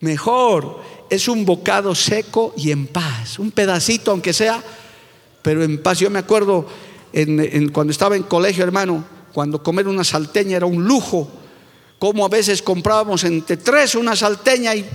[0.00, 4.62] Mejor es un bocado seco y en paz, un pedacito aunque sea,
[5.42, 5.98] pero en paz.
[5.98, 6.66] Yo me acuerdo
[7.72, 11.28] cuando estaba en colegio, hermano, cuando comer una salteña era un lujo,
[11.98, 14.88] como a veces comprábamos entre tres una salteña y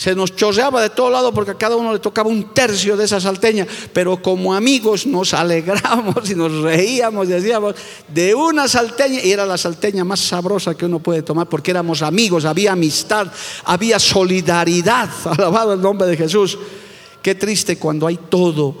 [0.00, 3.04] se nos chorreaba de todo lado porque a cada uno le tocaba un tercio de
[3.04, 7.74] esa salteña, pero como amigos nos alegramos y nos reíamos y decíamos
[8.08, 12.00] de una salteña, y era la salteña más sabrosa que uno puede tomar porque éramos
[12.00, 13.26] amigos, había amistad,
[13.66, 16.56] había solidaridad, alabado el nombre de Jesús.
[17.20, 18.78] Qué triste cuando hay todo,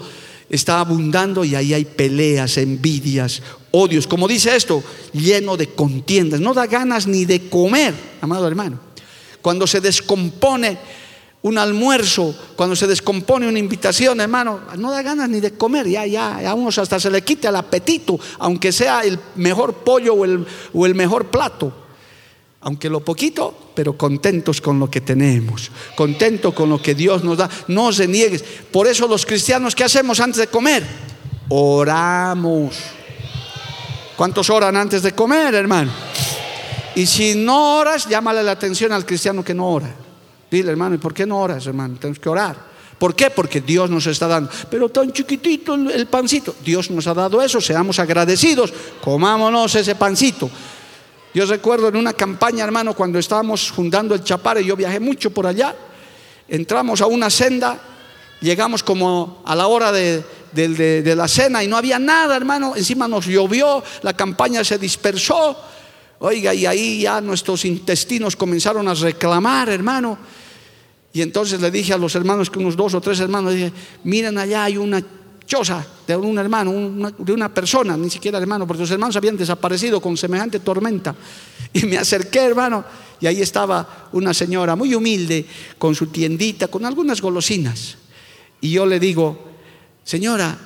[0.48, 6.54] está abundando y ahí hay peleas, envidias, odios, como dice esto, lleno de contiendas, no
[6.54, 8.80] da ganas ni de comer, amado hermano.
[9.42, 10.99] Cuando se descompone
[11.42, 16.04] un almuerzo, cuando se descompone una invitación, hermano, no da ganas ni de comer, ya,
[16.04, 20.24] ya, a unos hasta se le quita el apetito, aunque sea el mejor pollo o
[20.24, 21.72] el, o el mejor plato.
[22.62, 27.38] Aunque lo poquito, pero contentos con lo que tenemos, contentos con lo que Dios nos
[27.38, 27.48] da.
[27.68, 28.44] No se niegues.
[28.70, 30.84] Por eso los cristianos, ¿qué hacemos antes de comer?
[31.48, 32.76] Oramos.
[34.14, 35.90] ¿Cuántos oran antes de comer, hermano?
[36.94, 39.94] Y si no oras, llámale la atención al cristiano que no ora.
[40.50, 41.96] Dile, hermano, ¿y por qué no oras, hermano?
[41.98, 42.70] Tenemos que orar.
[42.98, 43.30] ¿Por qué?
[43.30, 44.50] Porque Dios nos está dando.
[44.70, 46.54] Pero tan chiquitito el pancito.
[46.62, 48.72] Dios nos ha dado eso, seamos agradecidos.
[49.00, 50.50] Comámonos ese pancito.
[51.32, 55.46] Yo recuerdo en una campaña, hermano, cuando estábamos fundando el Chapare, yo viajé mucho por
[55.46, 55.74] allá.
[56.46, 57.80] Entramos a una senda,
[58.40, 62.74] llegamos como a la hora de, de la cena y no había nada, hermano.
[62.76, 65.56] Encima nos llovió, la campaña se dispersó.
[66.18, 70.18] Oiga, y ahí ya nuestros intestinos comenzaron a reclamar, hermano.
[71.12, 73.72] Y entonces le dije a los hermanos, que unos dos o tres hermanos, dije,
[74.04, 75.02] miren allá hay una
[75.44, 80.00] choza de un hermano, de una persona, ni siquiera hermano, porque los hermanos habían desaparecido
[80.00, 81.14] con semejante tormenta.
[81.72, 82.84] Y me acerqué, hermano,
[83.20, 85.46] y ahí estaba una señora muy humilde,
[85.78, 87.96] con su tiendita, con algunas golosinas.
[88.60, 89.38] Y yo le digo,
[90.02, 90.58] señora,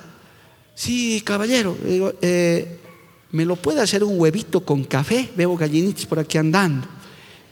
[0.73, 2.79] sí, caballero, eh,
[3.33, 5.29] ¿me lo puede hacer un huevito con café?
[5.35, 6.87] Veo gallinitas por aquí andando.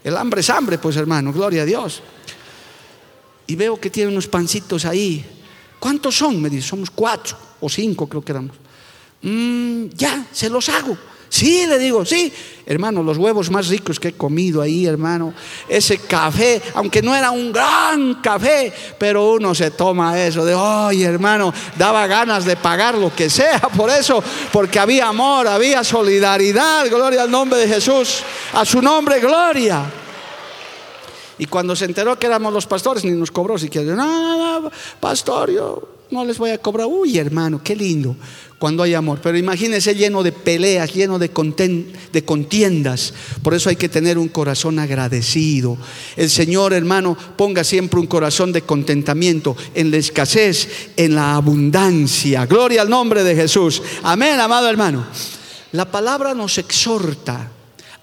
[0.02, 2.02] El hambre es hambre, pues hermano, gloria a Dios
[3.46, 5.24] y veo que tiene unos pancitos ahí.
[5.78, 6.40] ¿Cuántos son?
[6.40, 8.56] Me dice, somos cuatro o cinco creo que éramos.
[9.22, 10.96] Mm, ya, se los hago.
[11.34, 12.32] Sí, le digo, sí.
[12.64, 15.34] Hermano, los huevos más ricos que he comido ahí, hermano.
[15.68, 21.02] Ese café, aunque no era un gran café, pero uno se toma eso de, ay,
[21.02, 26.88] hermano, daba ganas de pagar lo que sea por eso, porque había amor, había solidaridad.
[26.88, 28.22] Gloria al nombre de Jesús.
[28.52, 30.03] A su nombre, gloria.
[31.38, 33.94] Y cuando se enteró que éramos los pastores, ni nos cobró siquiera.
[33.94, 34.70] No, no,
[35.00, 36.86] pastor, yo no les voy a cobrar.
[36.86, 38.16] Uy, hermano, qué lindo
[38.58, 39.20] cuando hay amor.
[39.22, 41.28] Pero imagínense lleno de peleas, lleno de,
[42.12, 43.12] de contiendas.
[43.42, 45.76] Por eso hay que tener un corazón agradecido.
[46.16, 52.46] El Señor, hermano, ponga siempre un corazón de contentamiento en la escasez, en la abundancia.
[52.46, 53.82] Gloria al nombre de Jesús.
[54.02, 55.04] Amén, amado hermano.
[55.72, 57.50] La palabra nos exhorta.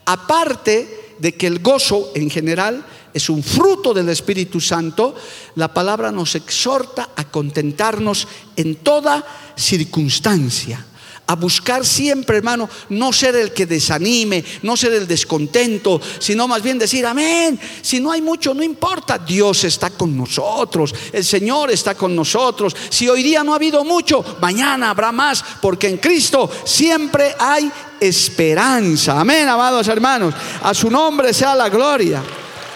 [0.05, 2.83] Aparte de que el gozo en general
[3.13, 5.15] es un fruto del Espíritu Santo,
[5.55, 10.85] la palabra nos exhorta a contentarnos en toda circunstancia
[11.31, 16.61] a buscar siempre, hermano, no ser el que desanime, no ser el descontento, sino más
[16.61, 21.71] bien decir, amén, si no hay mucho, no importa, Dios está con nosotros, el Señor
[21.71, 25.97] está con nosotros, si hoy día no ha habido mucho, mañana habrá más, porque en
[25.99, 27.71] Cristo siempre hay
[28.01, 32.21] esperanza, amén, amados hermanos, a su nombre sea la gloria.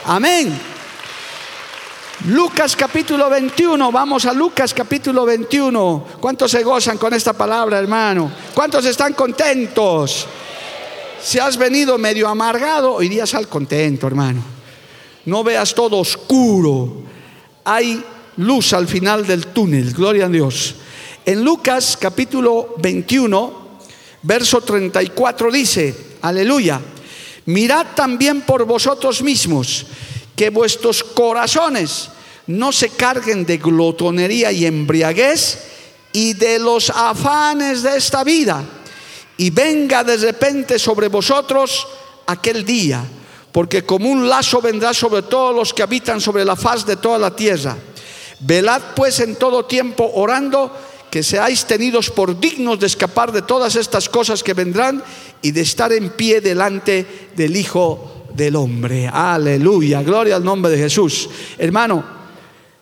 [0.08, 0.56] Amén.
[2.28, 6.06] Lucas capítulo 21, vamos a Lucas capítulo 21.
[6.20, 8.32] ¿Cuántos se gozan con esta palabra, hermano?
[8.54, 10.28] ¿Cuántos están contentos?
[11.24, 14.44] Si has venido medio amargado, hoy día sal contento, hermano.
[15.26, 17.02] No veas todo oscuro.
[17.64, 18.04] Hay
[18.38, 20.76] luz al final del túnel, gloria a Dios.
[21.26, 23.80] En Lucas capítulo 21,
[24.22, 26.80] verso 34 dice, aleluya.
[27.46, 29.86] Mirad también por vosotros mismos
[30.36, 32.10] que vuestros corazones
[32.48, 35.60] no se carguen de glotonería y embriaguez
[36.12, 38.64] y de los afanes de esta vida.
[39.38, 41.88] Y venga de repente sobre vosotros
[42.28, 43.04] aquel día,
[43.52, 47.20] porque como un lazo vendrá sobre todos los que habitan sobre la faz de toda
[47.20, 47.76] la tierra.
[48.40, 50.72] Velad pues en todo tiempo orando
[51.16, 55.02] que seáis tenidos por dignos de escapar de todas estas cosas que vendrán
[55.42, 59.08] y de estar en pie delante del Hijo del Hombre.
[59.08, 61.30] Aleluya, gloria al nombre de Jesús.
[61.58, 62.04] Hermano,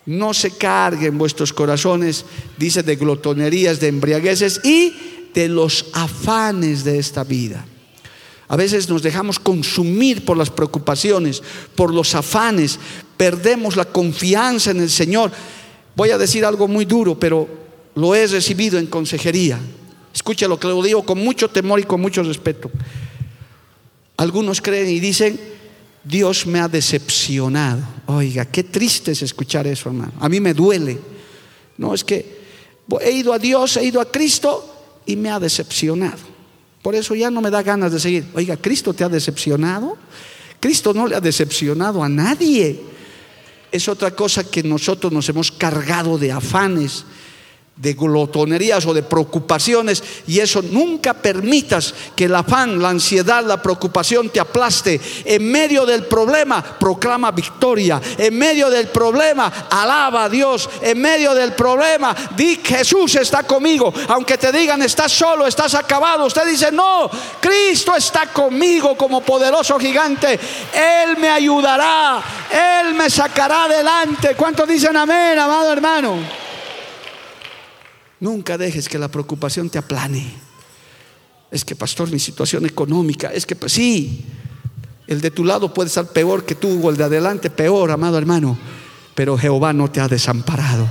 [0.08, 2.26] no se carguen vuestros corazones,
[2.58, 7.64] dice, de glotonerías, de embriagueces y de los afanes de esta vida.
[8.48, 11.44] A veces nos dejamos consumir por las preocupaciones,
[11.76, 12.80] por los afanes,
[13.16, 15.32] perdemos la confianza en el Señor.
[15.96, 17.62] Voy a decir algo muy duro, pero
[17.96, 19.60] lo he recibido en consejería.
[20.14, 22.70] Escucha lo que lo digo con mucho temor y con mucho respeto.
[24.18, 25.40] Algunos creen y dicen,
[26.04, 27.82] Dios me ha decepcionado.
[28.08, 30.14] Oiga, qué triste es escuchar eso, hermano.
[30.20, 31.00] A mí me duele.
[31.78, 32.44] No es que
[33.02, 36.34] he ido a Dios, he ido a Cristo y me ha decepcionado.
[36.82, 38.26] Por eso ya no me da ganas de seguir.
[38.34, 39.98] Oiga, ¿Cristo te ha decepcionado?
[40.60, 42.80] Cristo no le ha decepcionado a nadie.
[43.72, 47.06] Es otra cosa que nosotros nos hemos cargado de afanes
[47.76, 53.62] de glotonerías o de preocupaciones y eso nunca permitas que el afán, la ansiedad, la
[53.62, 55.02] preocupación te aplaste.
[55.26, 58.00] En medio del problema proclama victoria.
[58.18, 60.70] En medio del problema alaba a Dios.
[60.82, 63.92] En medio del problema di Jesús está conmigo.
[64.10, 66.26] Aunque te digan estás solo, estás acabado.
[66.26, 67.10] Usted dice no,
[67.42, 70.40] Cristo está conmigo como poderoso gigante.
[70.74, 72.22] Él me ayudará.
[72.52, 74.36] Él me sacará adelante.
[74.36, 76.43] ¿Cuántos dicen amén, amado hermano?
[78.24, 80.26] Nunca dejes que la preocupación te aplane.
[81.52, 84.24] Es que, pastor, mi situación económica, es que, sí,
[85.08, 88.18] el de tu lado puede estar peor que tú o el de adelante peor, amado
[88.18, 88.58] hermano,
[89.14, 90.88] pero Jehová no te ha desamparado.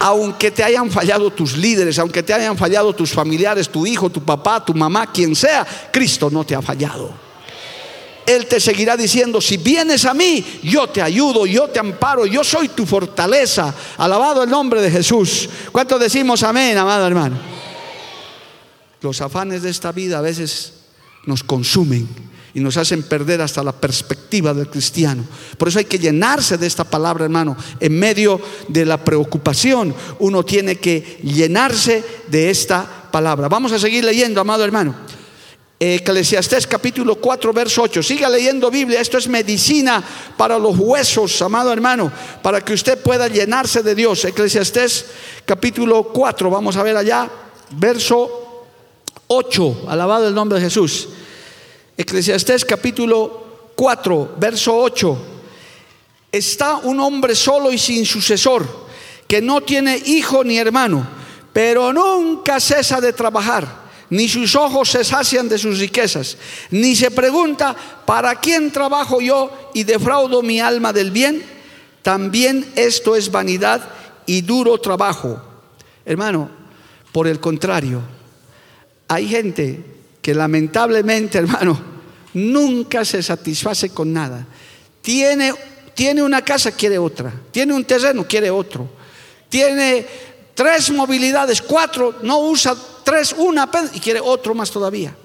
[0.00, 4.22] Aunque te hayan fallado tus líderes, aunque te hayan fallado tus familiares, tu hijo, tu
[4.22, 7.10] papá, tu mamá, quien sea, Cristo no te ha fallado.
[8.26, 12.44] Él te seguirá diciendo, si vienes a mí, yo te ayudo, yo te amparo, yo
[12.44, 13.74] soy tu fortaleza.
[13.98, 15.48] Alabado el nombre de Jesús.
[15.70, 17.38] ¿Cuántos decimos amén, amado hermano?
[19.00, 20.74] Los afanes de esta vida a veces
[21.26, 22.08] nos consumen
[22.54, 25.24] y nos hacen perder hasta la perspectiva del cristiano.
[25.56, 27.56] Por eso hay que llenarse de esta palabra, hermano.
[27.80, 33.48] En medio de la preocupación, uno tiene que llenarse de esta palabra.
[33.48, 34.94] Vamos a seguir leyendo, amado hermano.
[35.84, 38.04] Eclesiastés capítulo 4, verso 8.
[38.04, 39.00] Siga leyendo Biblia.
[39.00, 40.00] Esto es medicina
[40.36, 44.24] para los huesos, amado hermano, para que usted pueda llenarse de Dios.
[44.24, 45.06] Eclesiastés
[45.44, 47.28] capítulo 4, vamos a ver allá,
[47.70, 48.64] verso
[49.26, 49.86] 8.
[49.88, 51.08] Alabado el nombre de Jesús.
[51.96, 55.18] Eclesiastés capítulo 4, verso 8.
[56.30, 58.64] Está un hombre solo y sin sucesor,
[59.26, 61.04] que no tiene hijo ni hermano,
[61.52, 63.81] pero nunca cesa de trabajar
[64.12, 66.36] ni sus ojos se sacian de sus riquezas,
[66.70, 71.42] ni se pregunta, ¿para quién trabajo yo y defraudo mi alma del bien?
[72.02, 73.88] También esto es vanidad
[74.26, 75.42] y duro trabajo.
[76.04, 76.50] Hermano,
[77.10, 78.02] por el contrario,
[79.08, 79.82] hay gente
[80.20, 81.80] que lamentablemente, hermano,
[82.34, 84.46] nunca se satisface con nada.
[85.00, 85.54] Tiene,
[85.94, 87.32] tiene una casa, quiere otra.
[87.50, 88.90] Tiene un terreno, quiere otro.
[89.48, 90.04] Tiene
[90.52, 95.16] tres movilidades, cuatro, no usa tres, una y quiere otro más todavía.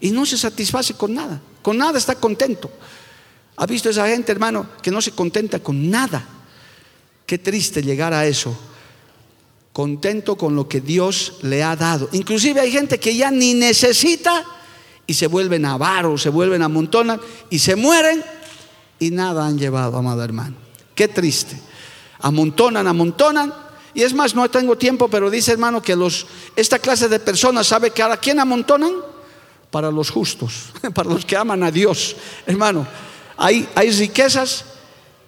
[0.00, 2.70] Y no se satisface con nada, con nada está contento.
[3.56, 6.24] ¿Ha visto esa gente, hermano, que no se contenta con nada?
[7.26, 8.56] Qué triste llegar a eso.
[9.72, 12.08] Contento con lo que Dios le ha dado.
[12.12, 14.44] Inclusive hay gente que ya ni necesita
[15.06, 18.22] y se vuelven avaros, se vuelven amontonan y se mueren
[18.98, 20.56] y nada han llevado, amado hermano.
[20.94, 21.60] Qué triste.
[22.20, 23.52] Amontonan, amontonan
[23.94, 26.26] y es más, no tengo tiempo, pero dice hermano que los,
[26.56, 28.92] esta clase de personas sabe que a quién amontonan
[29.70, 32.16] para los justos, para los que aman a Dios.
[32.46, 32.86] Hermano,
[33.36, 34.64] hay, hay riquezas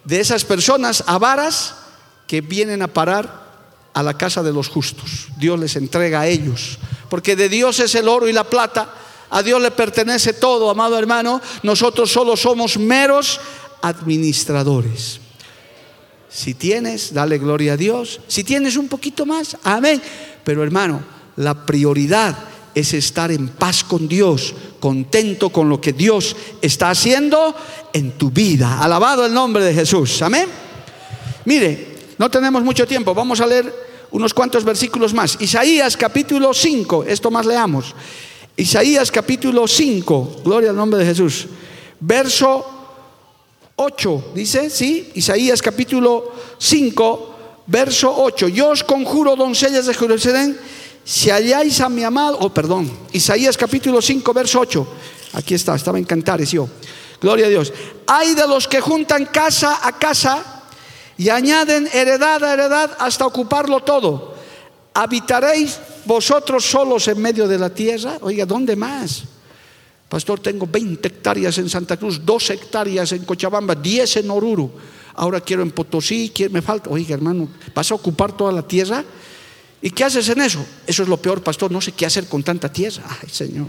[0.03, 1.75] de esas personas avaras
[2.27, 3.41] que vienen a parar
[3.93, 5.27] a la casa de los justos.
[5.37, 6.77] Dios les entrega a ellos,
[7.09, 8.93] porque de Dios es el oro y la plata.
[9.29, 11.41] A Dios le pertenece todo, amado hermano.
[11.63, 13.39] Nosotros solo somos meros
[13.81, 15.20] administradores.
[16.31, 18.21] Si tienes, dale gloria a Dios.
[18.27, 20.01] Si tienes un poquito más, amén.
[20.43, 21.03] Pero hermano,
[21.35, 22.37] la prioridad
[22.73, 27.53] es estar en paz con Dios, contento con lo que Dios está haciendo
[27.91, 28.81] en tu vida.
[28.81, 30.21] Alabado el nombre de Jesús.
[30.21, 30.47] Amén.
[31.43, 33.13] Mire, no tenemos mucho tiempo.
[33.13, 33.73] Vamos a leer
[34.11, 35.37] unos cuantos versículos más.
[35.41, 37.93] Isaías capítulo 5, esto más leamos.
[38.55, 41.47] Isaías capítulo 5, gloria al nombre de Jesús.
[41.99, 42.80] Verso
[43.75, 47.35] 8, dice, sí, Isaías capítulo 5,
[47.67, 48.47] verso 8.
[48.49, 50.57] Yo os conjuro, doncellas de Jerusalén,
[51.03, 54.87] si halláis a mi amado, oh perdón, Isaías capítulo 5, verso 8.
[55.33, 56.67] Aquí está, estaba en Cantares yo.
[57.19, 57.71] Gloria a Dios.
[58.07, 60.63] Hay de los que juntan casa a casa
[61.17, 64.35] y añaden heredad a heredad hasta ocuparlo todo.
[64.93, 68.17] ¿Habitaréis vosotros solos en medio de la tierra?
[68.21, 69.23] Oiga, ¿dónde más?
[70.11, 74.69] Pastor, tengo 20 hectáreas en Santa Cruz, 2 hectáreas en Cochabamba, 10 en Oruro.
[75.15, 76.89] Ahora quiero en Potosí, me falta.
[76.89, 79.05] Oiga, hermano, ¿vas a ocupar toda la tierra?
[79.81, 80.65] ¿Y qué haces en eso?
[80.85, 81.71] Eso es lo peor, pastor.
[81.71, 83.03] No sé qué hacer con tanta tierra.
[83.07, 83.67] Ay, Señor.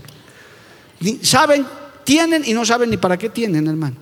[1.22, 1.64] Saben,
[2.02, 3.94] tienen y no saben ni para qué tienen, hermano.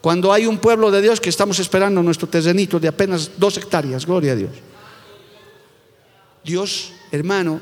[0.00, 4.06] Cuando hay un pueblo de Dios que estamos esperando nuestro terrenito de apenas dos hectáreas,
[4.06, 4.52] gloria a Dios.
[6.42, 7.60] Dios, hermano,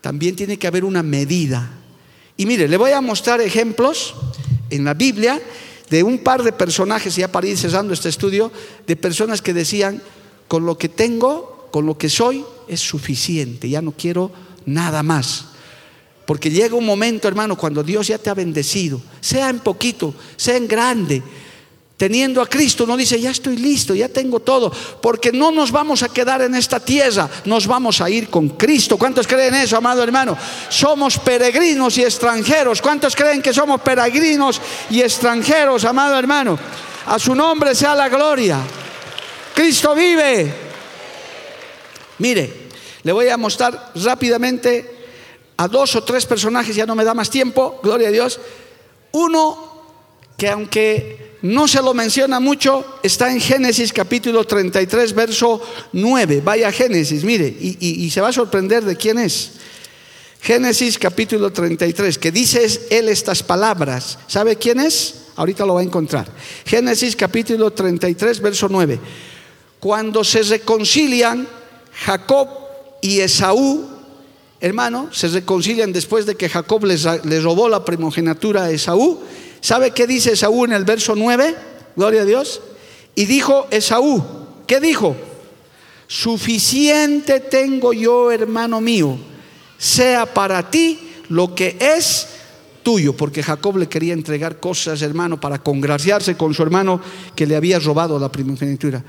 [0.00, 1.81] también tiene que haber una medida.
[2.36, 4.14] Y mire, le voy a mostrar ejemplos
[4.70, 5.40] en la Biblia
[5.90, 8.50] de un par de personajes, ya para ir cesando este estudio,
[8.86, 10.02] de personas que decían,
[10.48, 14.32] con lo que tengo, con lo que soy, es suficiente, ya no quiero
[14.64, 15.46] nada más.
[16.26, 20.56] Porque llega un momento, hermano, cuando Dios ya te ha bendecido, sea en poquito, sea
[20.56, 21.22] en grande,
[22.02, 26.02] teniendo a Cristo, no dice, ya estoy listo, ya tengo todo, porque no nos vamos
[26.02, 28.98] a quedar en esta tierra, nos vamos a ir con Cristo.
[28.98, 30.36] ¿Cuántos creen eso, amado hermano?
[30.68, 32.82] Somos peregrinos y extranjeros.
[32.82, 36.58] ¿Cuántos creen que somos peregrinos y extranjeros, amado hermano?
[37.06, 38.58] A su nombre sea la gloria.
[39.54, 40.52] Cristo vive.
[42.18, 42.52] Mire,
[43.04, 45.06] le voy a mostrar rápidamente
[45.56, 48.40] a dos o tres personajes, ya no me da más tiempo, gloria a Dios.
[49.12, 49.84] Uno
[50.36, 55.60] que aunque no se lo menciona mucho, está en Génesis capítulo 33, verso
[55.92, 56.40] 9.
[56.44, 59.52] Vaya Génesis, mire, y, se va a sorprender de quién es.
[60.40, 64.18] Génesis capítulo 33, que dice él estas palabras.
[64.28, 65.22] ¿Sabe quién es?
[65.36, 66.30] Ahorita lo va a encontrar.
[66.64, 69.00] Génesis capítulo 33, verso 9.
[69.80, 71.48] Cuando se reconcilian
[72.04, 72.48] Jacob
[73.00, 73.88] y Esaú,
[74.60, 77.02] hermano, se reconcilian después de que Jacob les,
[77.42, 79.20] robó la primogenitura a Esaú.
[79.62, 81.54] ¿Sabe qué dice Esaú en el verso 9?
[81.94, 82.60] Gloria a Dios.
[83.14, 84.20] Y dijo Esaú,
[84.66, 85.16] ¿qué dijo?
[86.08, 89.16] Suficiente tengo yo, hermano mío,
[89.78, 90.98] sea para ti
[91.28, 92.26] lo que es
[92.82, 97.00] tuyo, porque Jacob le quería entregar cosas, hermano, para congraciarse con su hermano
[97.36, 99.04] que le había robado la primogenitura.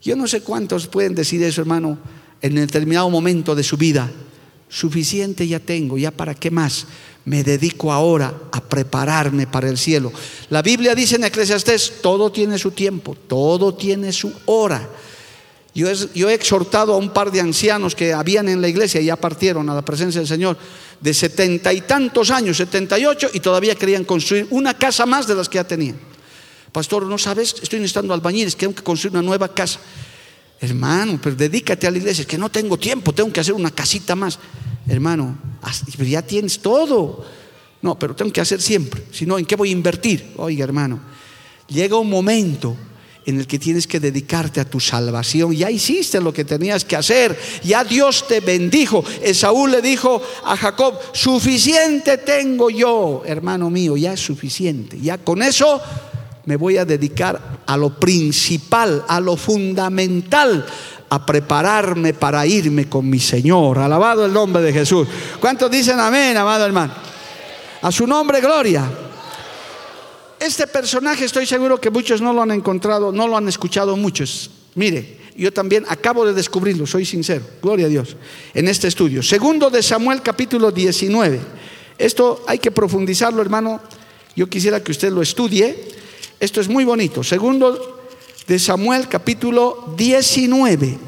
[0.00, 1.98] Yo no sé cuántos pueden decir eso, hermano,
[2.40, 4.08] en determinado momento de su vida
[4.74, 6.86] suficiente ya tengo, ya para qué más.
[7.24, 10.12] Me dedico ahora a prepararme para el cielo.
[10.50, 14.90] La Biblia dice en Eclesiastés, todo tiene su tiempo, todo tiene su hora.
[15.74, 19.16] Yo he, exhortado a un par de ancianos que habían en la iglesia y ya
[19.16, 20.56] partieron a la presencia del Señor
[21.00, 25.26] de setenta y tantos años, setenta y ocho, y todavía querían construir una casa más
[25.26, 25.98] de las que ya tenían.
[26.72, 27.54] Pastor, ¿no sabes?
[27.62, 29.80] Estoy necesitando albañiles, tengo que construir una nueva casa.
[30.60, 33.70] Hermano, pero dedícate a la iglesia, es que no tengo tiempo, tengo que hacer una
[33.70, 34.38] casita más.
[34.86, 35.36] Hermano,
[35.98, 37.24] ya tienes todo.
[37.82, 39.04] No, pero tengo que hacer siempre.
[39.12, 40.32] Si no, ¿en qué voy a invertir?
[40.36, 41.00] Oiga, hermano,
[41.68, 42.76] llega un momento
[43.26, 45.52] en el que tienes que dedicarte a tu salvación.
[45.52, 47.38] Ya hiciste lo que tenías que hacer.
[47.62, 49.04] Ya Dios te bendijo.
[49.22, 54.98] Esaú le dijo a Jacob, suficiente tengo yo, hermano mío, ya es suficiente.
[55.00, 55.80] Ya con eso
[56.46, 60.66] me voy a dedicar a lo principal, a lo fundamental,
[61.08, 63.78] a prepararme para irme con mi Señor.
[63.78, 65.08] Alabado el nombre de Jesús.
[65.40, 66.92] ¿Cuántos dicen amén, amado hermano?
[67.82, 68.90] A su nombre, gloria.
[70.38, 74.50] Este personaje estoy seguro que muchos no lo han encontrado, no lo han escuchado muchos.
[74.74, 78.16] Mire, yo también acabo de descubrirlo, soy sincero, gloria a Dios,
[78.52, 79.22] en este estudio.
[79.22, 81.40] Segundo de Samuel capítulo 19.
[81.96, 83.80] Esto hay que profundizarlo, hermano.
[84.36, 86.03] Yo quisiera que usted lo estudie
[86.40, 87.22] esto es muy bonito.
[87.22, 88.00] Segundo
[88.46, 90.98] de Samuel capítulo 19.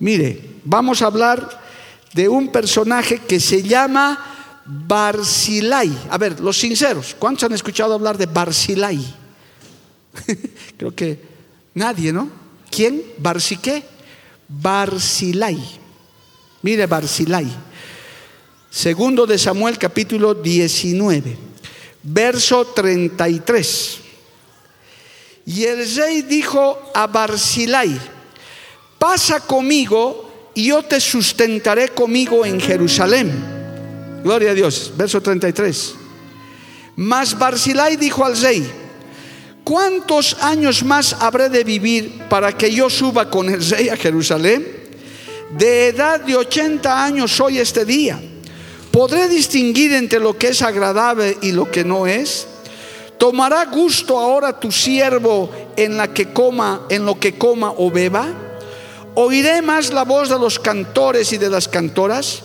[0.00, 1.62] Mire, vamos a hablar
[2.14, 5.90] de un personaje que se llama Barzilai.
[6.10, 8.98] A ver, los sinceros, ¿cuántos han escuchado hablar de Barzilai?
[10.76, 11.20] Creo que
[11.74, 12.30] nadie, ¿no?
[12.70, 13.02] ¿Quién?
[13.18, 13.82] ¿Barsiqué?
[14.48, 15.58] Barzilai.
[16.62, 17.46] Mire Barzilai.
[18.70, 21.36] Segundo de Samuel capítulo 19,
[22.02, 24.07] verso 33.
[25.48, 27.98] Y el rey dijo a Barzilai,
[28.98, 33.32] pasa conmigo y yo te sustentaré conmigo en Jerusalén.
[34.22, 35.94] Gloria a Dios, verso 33.
[36.96, 38.70] Mas Barzilai dijo al rey,
[39.64, 44.66] ¿cuántos años más habré de vivir para que yo suba con el rey a Jerusalén?
[45.56, 48.20] De edad de 80 años soy este día.
[48.90, 52.46] ¿Podré distinguir entre lo que es agradable y lo que no es?
[53.18, 58.26] ¿Tomará gusto ahora tu siervo en la que coma, en lo que coma o beba?
[59.14, 62.42] ¿Oiré más la voz de los cantores y de las cantoras?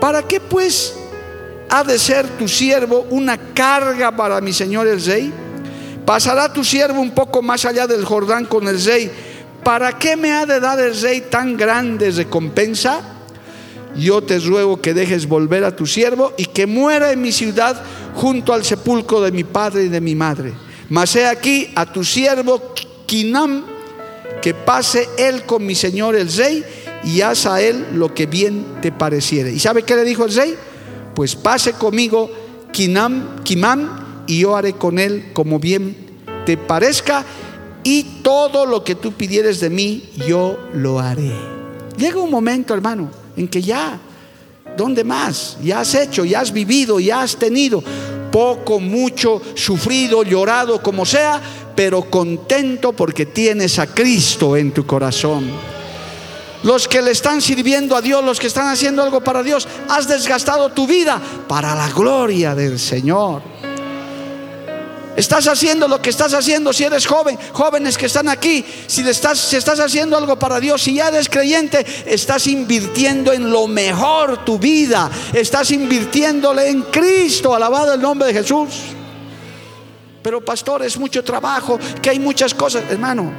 [0.00, 0.94] ¿Para qué pues
[1.68, 5.32] ha de ser tu siervo una carga para mi señor el rey?
[6.06, 9.10] ¿Pasará tu siervo un poco más allá del Jordán con el rey?
[9.64, 13.11] ¿Para qué me ha de dar el rey tan grande recompensa?
[13.96, 17.82] Yo te ruego que dejes volver a tu siervo y que muera en mi ciudad
[18.14, 20.52] junto al sepulcro de mi padre y de mi madre.
[20.88, 22.74] Mas he aquí a tu siervo
[23.06, 23.64] Kinam
[24.40, 26.64] que pase él con mi señor el rey
[27.04, 29.52] y haz a él lo que bien te pareciere.
[29.52, 30.54] ¿Y sabe qué le dijo el rey?
[31.14, 32.30] Pues pase conmigo
[32.72, 35.96] Kimam y yo haré con él como bien
[36.46, 37.24] te parezca
[37.84, 41.32] y todo lo que tú pidieres de mí yo lo haré.
[41.96, 43.98] Llega un momento, hermano, en que ya,
[44.76, 45.56] ¿dónde más?
[45.62, 47.82] Ya has hecho, ya has vivido, ya has tenido
[48.30, 51.40] poco, mucho, sufrido, llorado, como sea,
[51.76, 55.50] pero contento porque tienes a Cristo en tu corazón.
[56.62, 60.08] Los que le están sirviendo a Dios, los que están haciendo algo para Dios, has
[60.08, 63.51] desgastado tu vida para la gloria del Señor.
[65.22, 69.38] Estás haciendo lo que estás haciendo si eres joven, jóvenes que están aquí, si, estás,
[69.38, 74.44] si estás haciendo algo para Dios, si ya eres creyente, estás invirtiendo en lo mejor
[74.44, 78.70] tu vida, estás invirtiéndole en Cristo, alabado el nombre de Jesús.
[80.24, 83.32] Pero pastor, es mucho trabajo, que hay muchas cosas, hermano,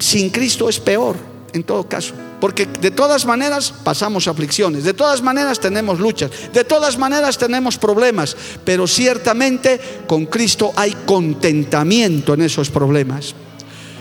[0.00, 2.14] sin Cristo es peor en todo caso.
[2.40, 7.78] Porque de todas maneras pasamos aflicciones, de todas maneras tenemos luchas, de todas maneras tenemos
[7.78, 13.34] problemas, pero ciertamente con Cristo hay contentamiento en esos problemas.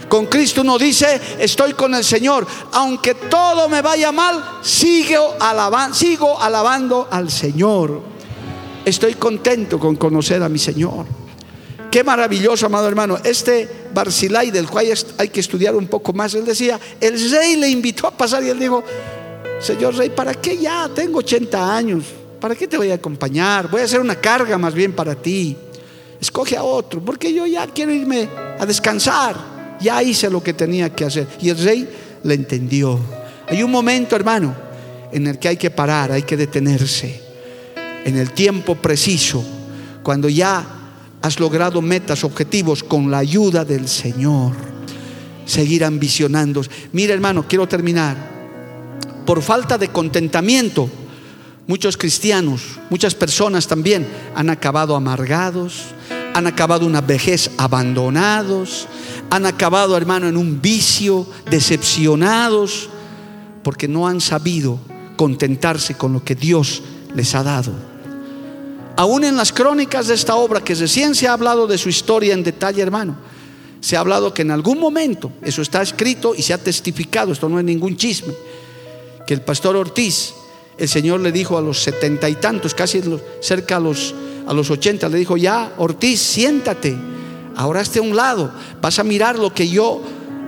[0.07, 5.35] Con Cristo uno dice, estoy con el Señor, aunque todo me vaya mal, sigo,
[5.91, 8.01] sigo alabando al Señor.
[8.85, 11.26] Estoy contento con conocer a mi Señor.
[11.97, 13.17] Qué maravilloso, amado hermano.
[13.23, 14.85] Este Barzilai, del cual
[15.17, 18.49] hay que estudiar un poco más, él decía, el rey le invitó a pasar y
[18.49, 18.83] él dijo,
[19.59, 20.87] Señor rey, ¿para qué ya?
[20.93, 22.03] Tengo 80 años.
[22.39, 23.67] ¿Para qué te voy a acompañar?
[23.71, 25.57] Voy a hacer una carga más bien para ti.
[26.21, 28.29] Escoge a otro, porque yo ya quiero irme
[28.59, 29.35] a descansar.
[29.81, 31.25] Ya hice lo que tenía que hacer.
[31.41, 31.89] Y el rey
[32.21, 32.99] le entendió.
[33.47, 34.55] Hay un momento, hermano,
[35.11, 37.23] en el que hay que parar, hay que detenerse.
[38.05, 39.43] En el tiempo preciso,
[40.03, 40.76] cuando ya
[41.21, 44.53] has logrado metas, objetivos con la ayuda del Señor.
[45.45, 46.61] Seguir ambicionando.
[46.91, 48.15] Mira hermano, quiero terminar.
[49.25, 50.89] Por falta de contentamiento,
[51.67, 55.85] muchos cristianos, muchas personas también han acabado amargados,
[56.33, 58.87] han acabado una vejez abandonados,
[59.29, 62.89] han acabado hermano en un vicio, decepcionados,
[63.63, 64.79] porque no han sabido
[65.17, 66.83] contentarse con lo que Dios
[67.15, 67.96] les ha dado.
[68.97, 72.33] Aún en las crónicas de esta obra, que recién se ha hablado de su historia
[72.33, 73.15] en detalle, hermano,
[73.79, 77.47] se ha hablado que en algún momento, eso está escrito y se ha testificado, esto
[77.47, 78.33] no es ningún chisme,
[79.27, 80.33] que el pastor Ortiz,
[80.79, 82.99] el Señor le dijo a los setenta y tantos, casi
[83.39, 84.15] cerca a los,
[84.47, 86.97] a los ochenta, le dijo, ya, Ortiz, siéntate,
[87.55, 90.01] ahora esté a un lado, vas a mirar lo que yo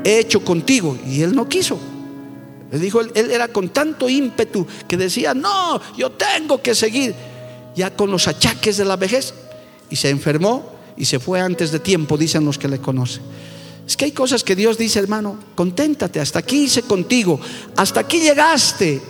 [0.04, 0.98] he hecho contigo.
[1.08, 1.78] Y él no quiso.
[2.72, 7.14] Él dijo, él era con tanto ímpetu que decía, no, yo tengo que seguir
[7.80, 9.34] ya con los achaques de la vejez
[9.90, 13.24] y se enfermó y se fue antes de tiempo, dicen los que le conocen.
[13.88, 17.40] Es que hay cosas que Dios dice, hermano, conténtate, hasta aquí hice contigo,
[17.78, 19.02] hasta aquí llegaste.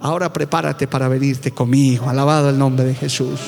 [0.00, 2.08] Ahora prepárate para venirte conmigo.
[2.08, 3.38] Alabado el nombre de Jesús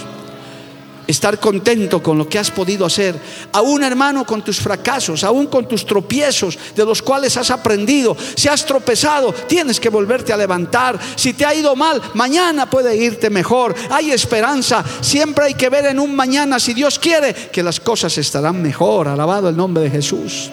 [1.07, 3.19] estar contento con lo que has podido hacer,
[3.53, 8.17] aún hermano con tus fracasos, aún con tus tropiezos de los cuales has aprendido.
[8.37, 10.99] Si has tropezado, tienes que volverte a levantar.
[11.17, 13.75] Si te ha ido mal, mañana puede irte mejor.
[13.91, 14.85] Hay esperanza.
[15.01, 19.09] Siempre hay que ver en un mañana, si Dios quiere, que las cosas estarán mejor.
[19.09, 20.51] Alabado el nombre de Jesús.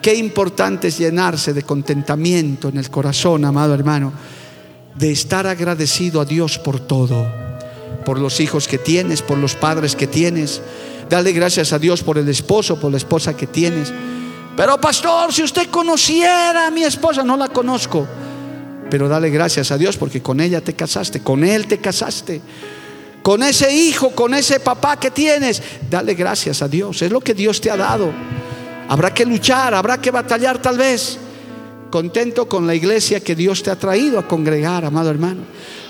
[0.00, 4.12] Qué importante es llenarse de contentamiento en el corazón, amado hermano,
[4.94, 7.45] de estar agradecido a Dios por todo
[8.06, 10.62] por los hijos que tienes, por los padres que tienes.
[11.10, 13.92] Dale gracias a Dios por el esposo, por la esposa que tienes.
[14.56, 18.06] Pero pastor, si usted conociera a mi esposa, no la conozco.
[18.88, 22.40] Pero dale gracias a Dios porque con ella te casaste, con él te casaste.
[23.24, 27.02] Con ese hijo, con ese papá que tienes, dale gracias a Dios.
[27.02, 28.12] Es lo que Dios te ha dado.
[28.88, 31.18] Habrá que luchar, habrá que batallar tal vez.
[31.90, 35.42] Contento con la iglesia que Dios te ha traído a congregar, amado hermano.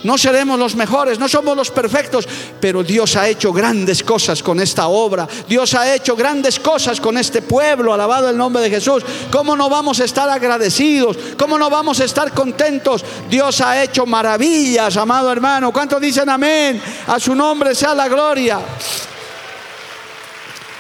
[0.05, 2.29] No seremos los mejores, no somos los perfectos,
[2.61, 5.27] pero Dios ha hecho grandes cosas con esta obra.
[5.49, 9.03] Dios ha hecho grandes cosas con este pueblo, alabado el nombre de Jesús.
[9.33, 11.17] ¿Cómo no vamos a estar agradecidos?
[11.37, 13.05] ¿Cómo no vamos a estar contentos?
[13.29, 15.73] Dios ha hecho maravillas, amado hermano.
[15.73, 16.81] ¿Cuántos dicen amén?
[17.07, 18.61] A su nombre sea la gloria.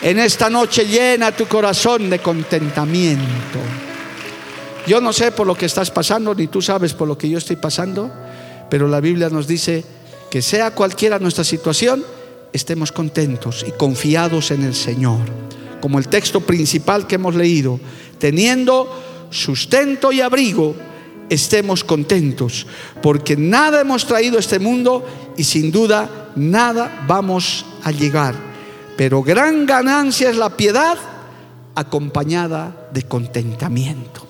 [0.02, 3.58] En esta noche llena tu corazón de contentamiento.
[4.86, 7.38] Yo no sé por lo que estás pasando, ni tú sabes por lo que yo
[7.38, 8.10] estoy pasando,
[8.70, 9.84] pero la Biblia nos dice
[10.30, 12.04] que sea cualquiera nuestra situación,
[12.52, 15.20] estemos contentos y confiados en el Señor.
[15.80, 17.80] Como el texto principal que hemos leído,
[18.18, 18.88] teniendo
[19.30, 20.76] sustento y abrigo,
[21.28, 22.66] estemos contentos,
[23.02, 25.04] porque nada hemos traído a este mundo
[25.36, 28.34] y sin duda nada vamos a llegar.
[28.96, 30.96] Pero gran ganancia es la piedad
[31.74, 34.25] acompañada de contentamiento.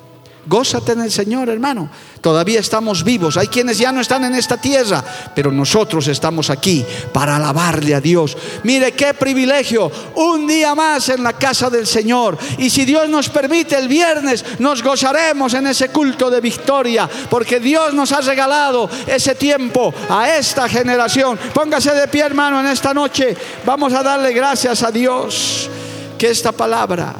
[0.48, 1.90] Gózate en el Señor, hermano.
[2.20, 3.36] Todavía estamos vivos.
[3.36, 5.02] Hay quienes ya no están en esta tierra,
[5.34, 8.36] pero nosotros estamos aquí para alabarle a Dios.
[8.62, 9.90] Mire qué privilegio.
[10.14, 12.38] Un día más en la casa del Señor.
[12.58, 17.58] Y si Dios nos permite, el viernes nos gozaremos en ese culto de victoria, porque
[17.58, 21.36] Dios nos ha regalado ese tiempo a esta generación.
[21.52, 23.36] Póngase de pie, hermano, en esta noche.
[23.64, 25.68] Vamos a darle gracias a Dios.
[26.16, 27.16] Que esta palabra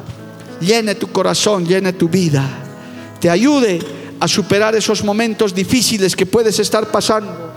[0.60, 2.65] llene tu corazón, llene tu vida
[3.20, 3.78] te ayude
[4.20, 7.54] a superar esos momentos difíciles que puedes estar pasando.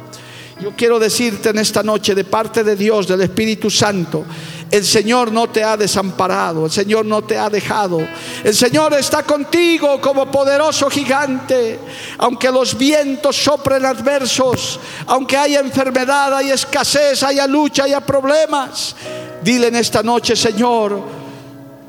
[0.59, 4.25] Yo quiero decirte en esta noche de parte de Dios, del Espíritu Santo,
[4.69, 8.05] el Señor no te ha desamparado, el Señor no te ha dejado.
[8.43, 11.79] El Señor está contigo como poderoso gigante.
[12.17, 18.95] Aunque los vientos sopren adversos, aunque haya enfermedad, haya escasez, haya lucha, haya problemas,
[19.41, 21.01] dile en esta noche, Señor,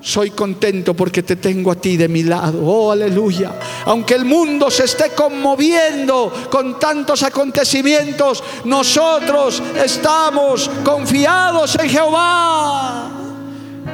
[0.03, 2.65] soy contento porque te tengo a ti de mi lado.
[2.65, 3.53] Oh, aleluya.
[3.85, 13.11] Aunque el mundo se esté conmoviendo con tantos acontecimientos, nosotros estamos confiados en Jehová.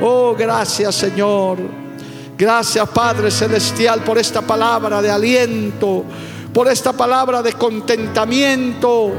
[0.01, 1.59] Oh, gracias Señor.
[2.39, 6.05] Gracias Padre Celestial por esta palabra de aliento,
[6.53, 9.13] por esta palabra de contentamiento,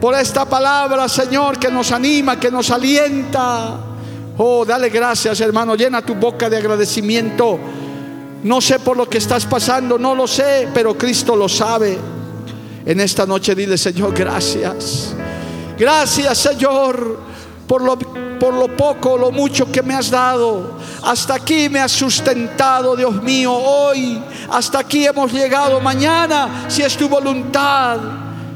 [0.00, 3.85] por esta palabra Señor que nos anima, que nos alienta.
[4.38, 5.74] Oh, dale gracias, hermano.
[5.74, 7.58] Llena tu boca de agradecimiento.
[8.42, 11.98] No sé por lo que estás pasando, no lo sé, pero Cristo lo sabe.
[12.84, 15.14] En esta noche dile, Señor, gracias.
[15.78, 17.18] Gracias, Señor,
[17.66, 20.78] por lo, por lo poco, lo mucho que me has dado.
[21.02, 23.52] Hasta aquí me has sustentado, Dios mío.
[23.52, 25.80] Hoy, hasta aquí hemos llegado.
[25.80, 27.98] Mañana, si es tu voluntad,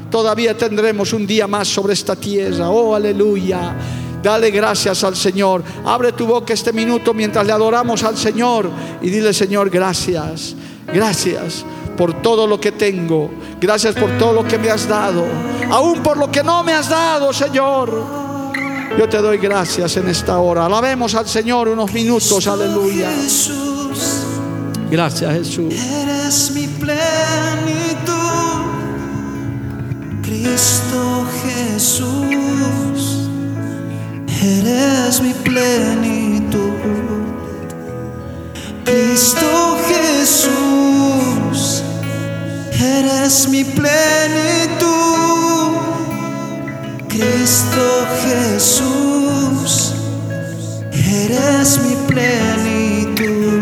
[0.09, 2.69] todavía tendremos un día más sobre esta tierra.
[2.69, 3.75] Oh, aleluya.
[4.23, 5.63] Dale gracias al Señor.
[5.85, 8.69] Abre tu boca este minuto mientras le adoramos al Señor
[9.01, 10.55] y dile, Señor, gracias.
[10.93, 11.65] Gracias
[11.97, 13.31] por todo lo que tengo.
[13.59, 15.25] Gracias por todo lo que me has dado.
[15.69, 18.21] Aún por lo que no me has dado, Señor.
[18.97, 20.65] Yo te doy gracias en esta hora.
[20.65, 22.45] Alabemos al Señor unos minutos.
[22.47, 23.09] Aleluya.
[24.89, 25.73] Gracias, Jesús.
[25.73, 28.11] Eres mi plenitud.
[30.21, 33.20] Cristo Jesús.
[34.43, 36.73] Eres mi plenitud.
[38.83, 41.83] Cristo Jesús.
[42.71, 44.91] Eres mi plenitud.
[47.07, 49.93] Cristo Jesús.
[50.91, 53.61] Eres mi plenitud.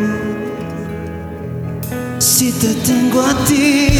[2.20, 4.00] Si te tengo a ti,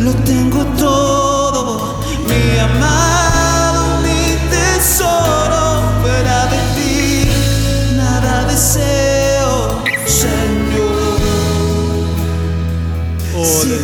[0.00, 2.00] lo tengo todo.
[2.26, 3.27] Mi amado,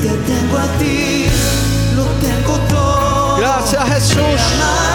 [0.05, 1.25] te tengo a ti,
[1.97, 3.37] lo tengo todo.
[3.39, 4.94] Gracias, Jesús.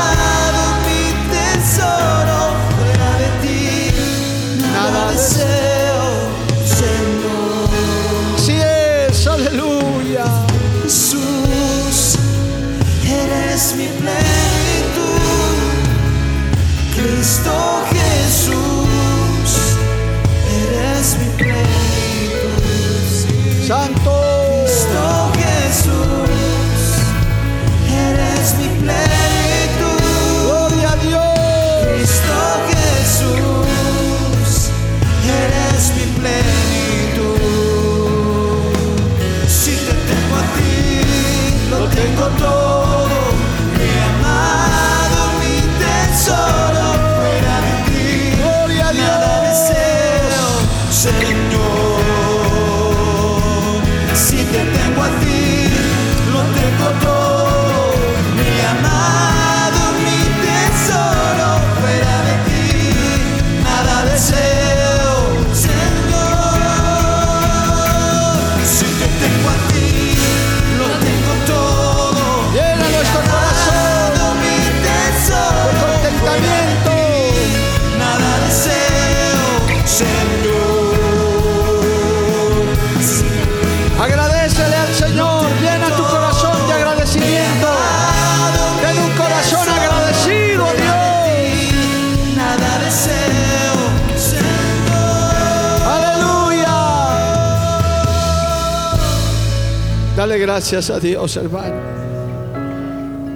[100.39, 101.75] Gracias a Dios, hermano.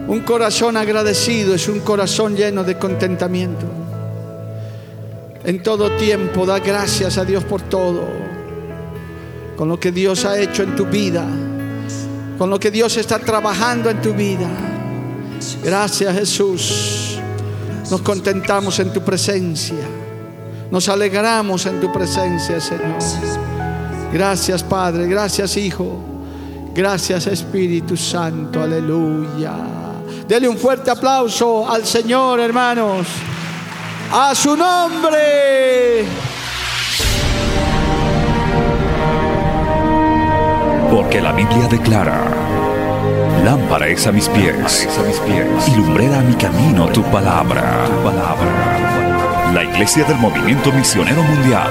[0.07, 3.65] Un corazón agradecido es un corazón lleno de contentamiento.
[5.43, 8.07] En todo tiempo da gracias a Dios por todo.
[9.55, 11.25] Con lo que Dios ha hecho en tu vida.
[12.37, 14.49] Con lo que Dios está trabajando en tu vida.
[15.63, 17.19] Gracias Jesús.
[17.91, 19.85] Nos contentamos en tu presencia.
[20.71, 22.97] Nos alegramos en tu presencia, Señor.
[24.13, 25.99] Gracias Padre, gracias Hijo,
[26.73, 29.53] gracias Espíritu Santo, aleluya.
[30.27, 33.07] Dele un fuerte aplauso al Señor, hermanos.
[34.11, 36.05] A su nombre.
[40.91, 42.23] Porque la Biblia declara,
[43.43, 44.87] lámpara es a mis pies,
[45.25, 49.51] pies, y lumbrera a mi camino tu palabra, tu palabra.
[49.53, 51.69] La Iglesia del Movimiento Misionero Mundial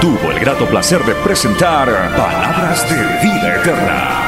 [0.00, 4.27] tuvo el grato placer de presentar Palabras de Vida Eterna.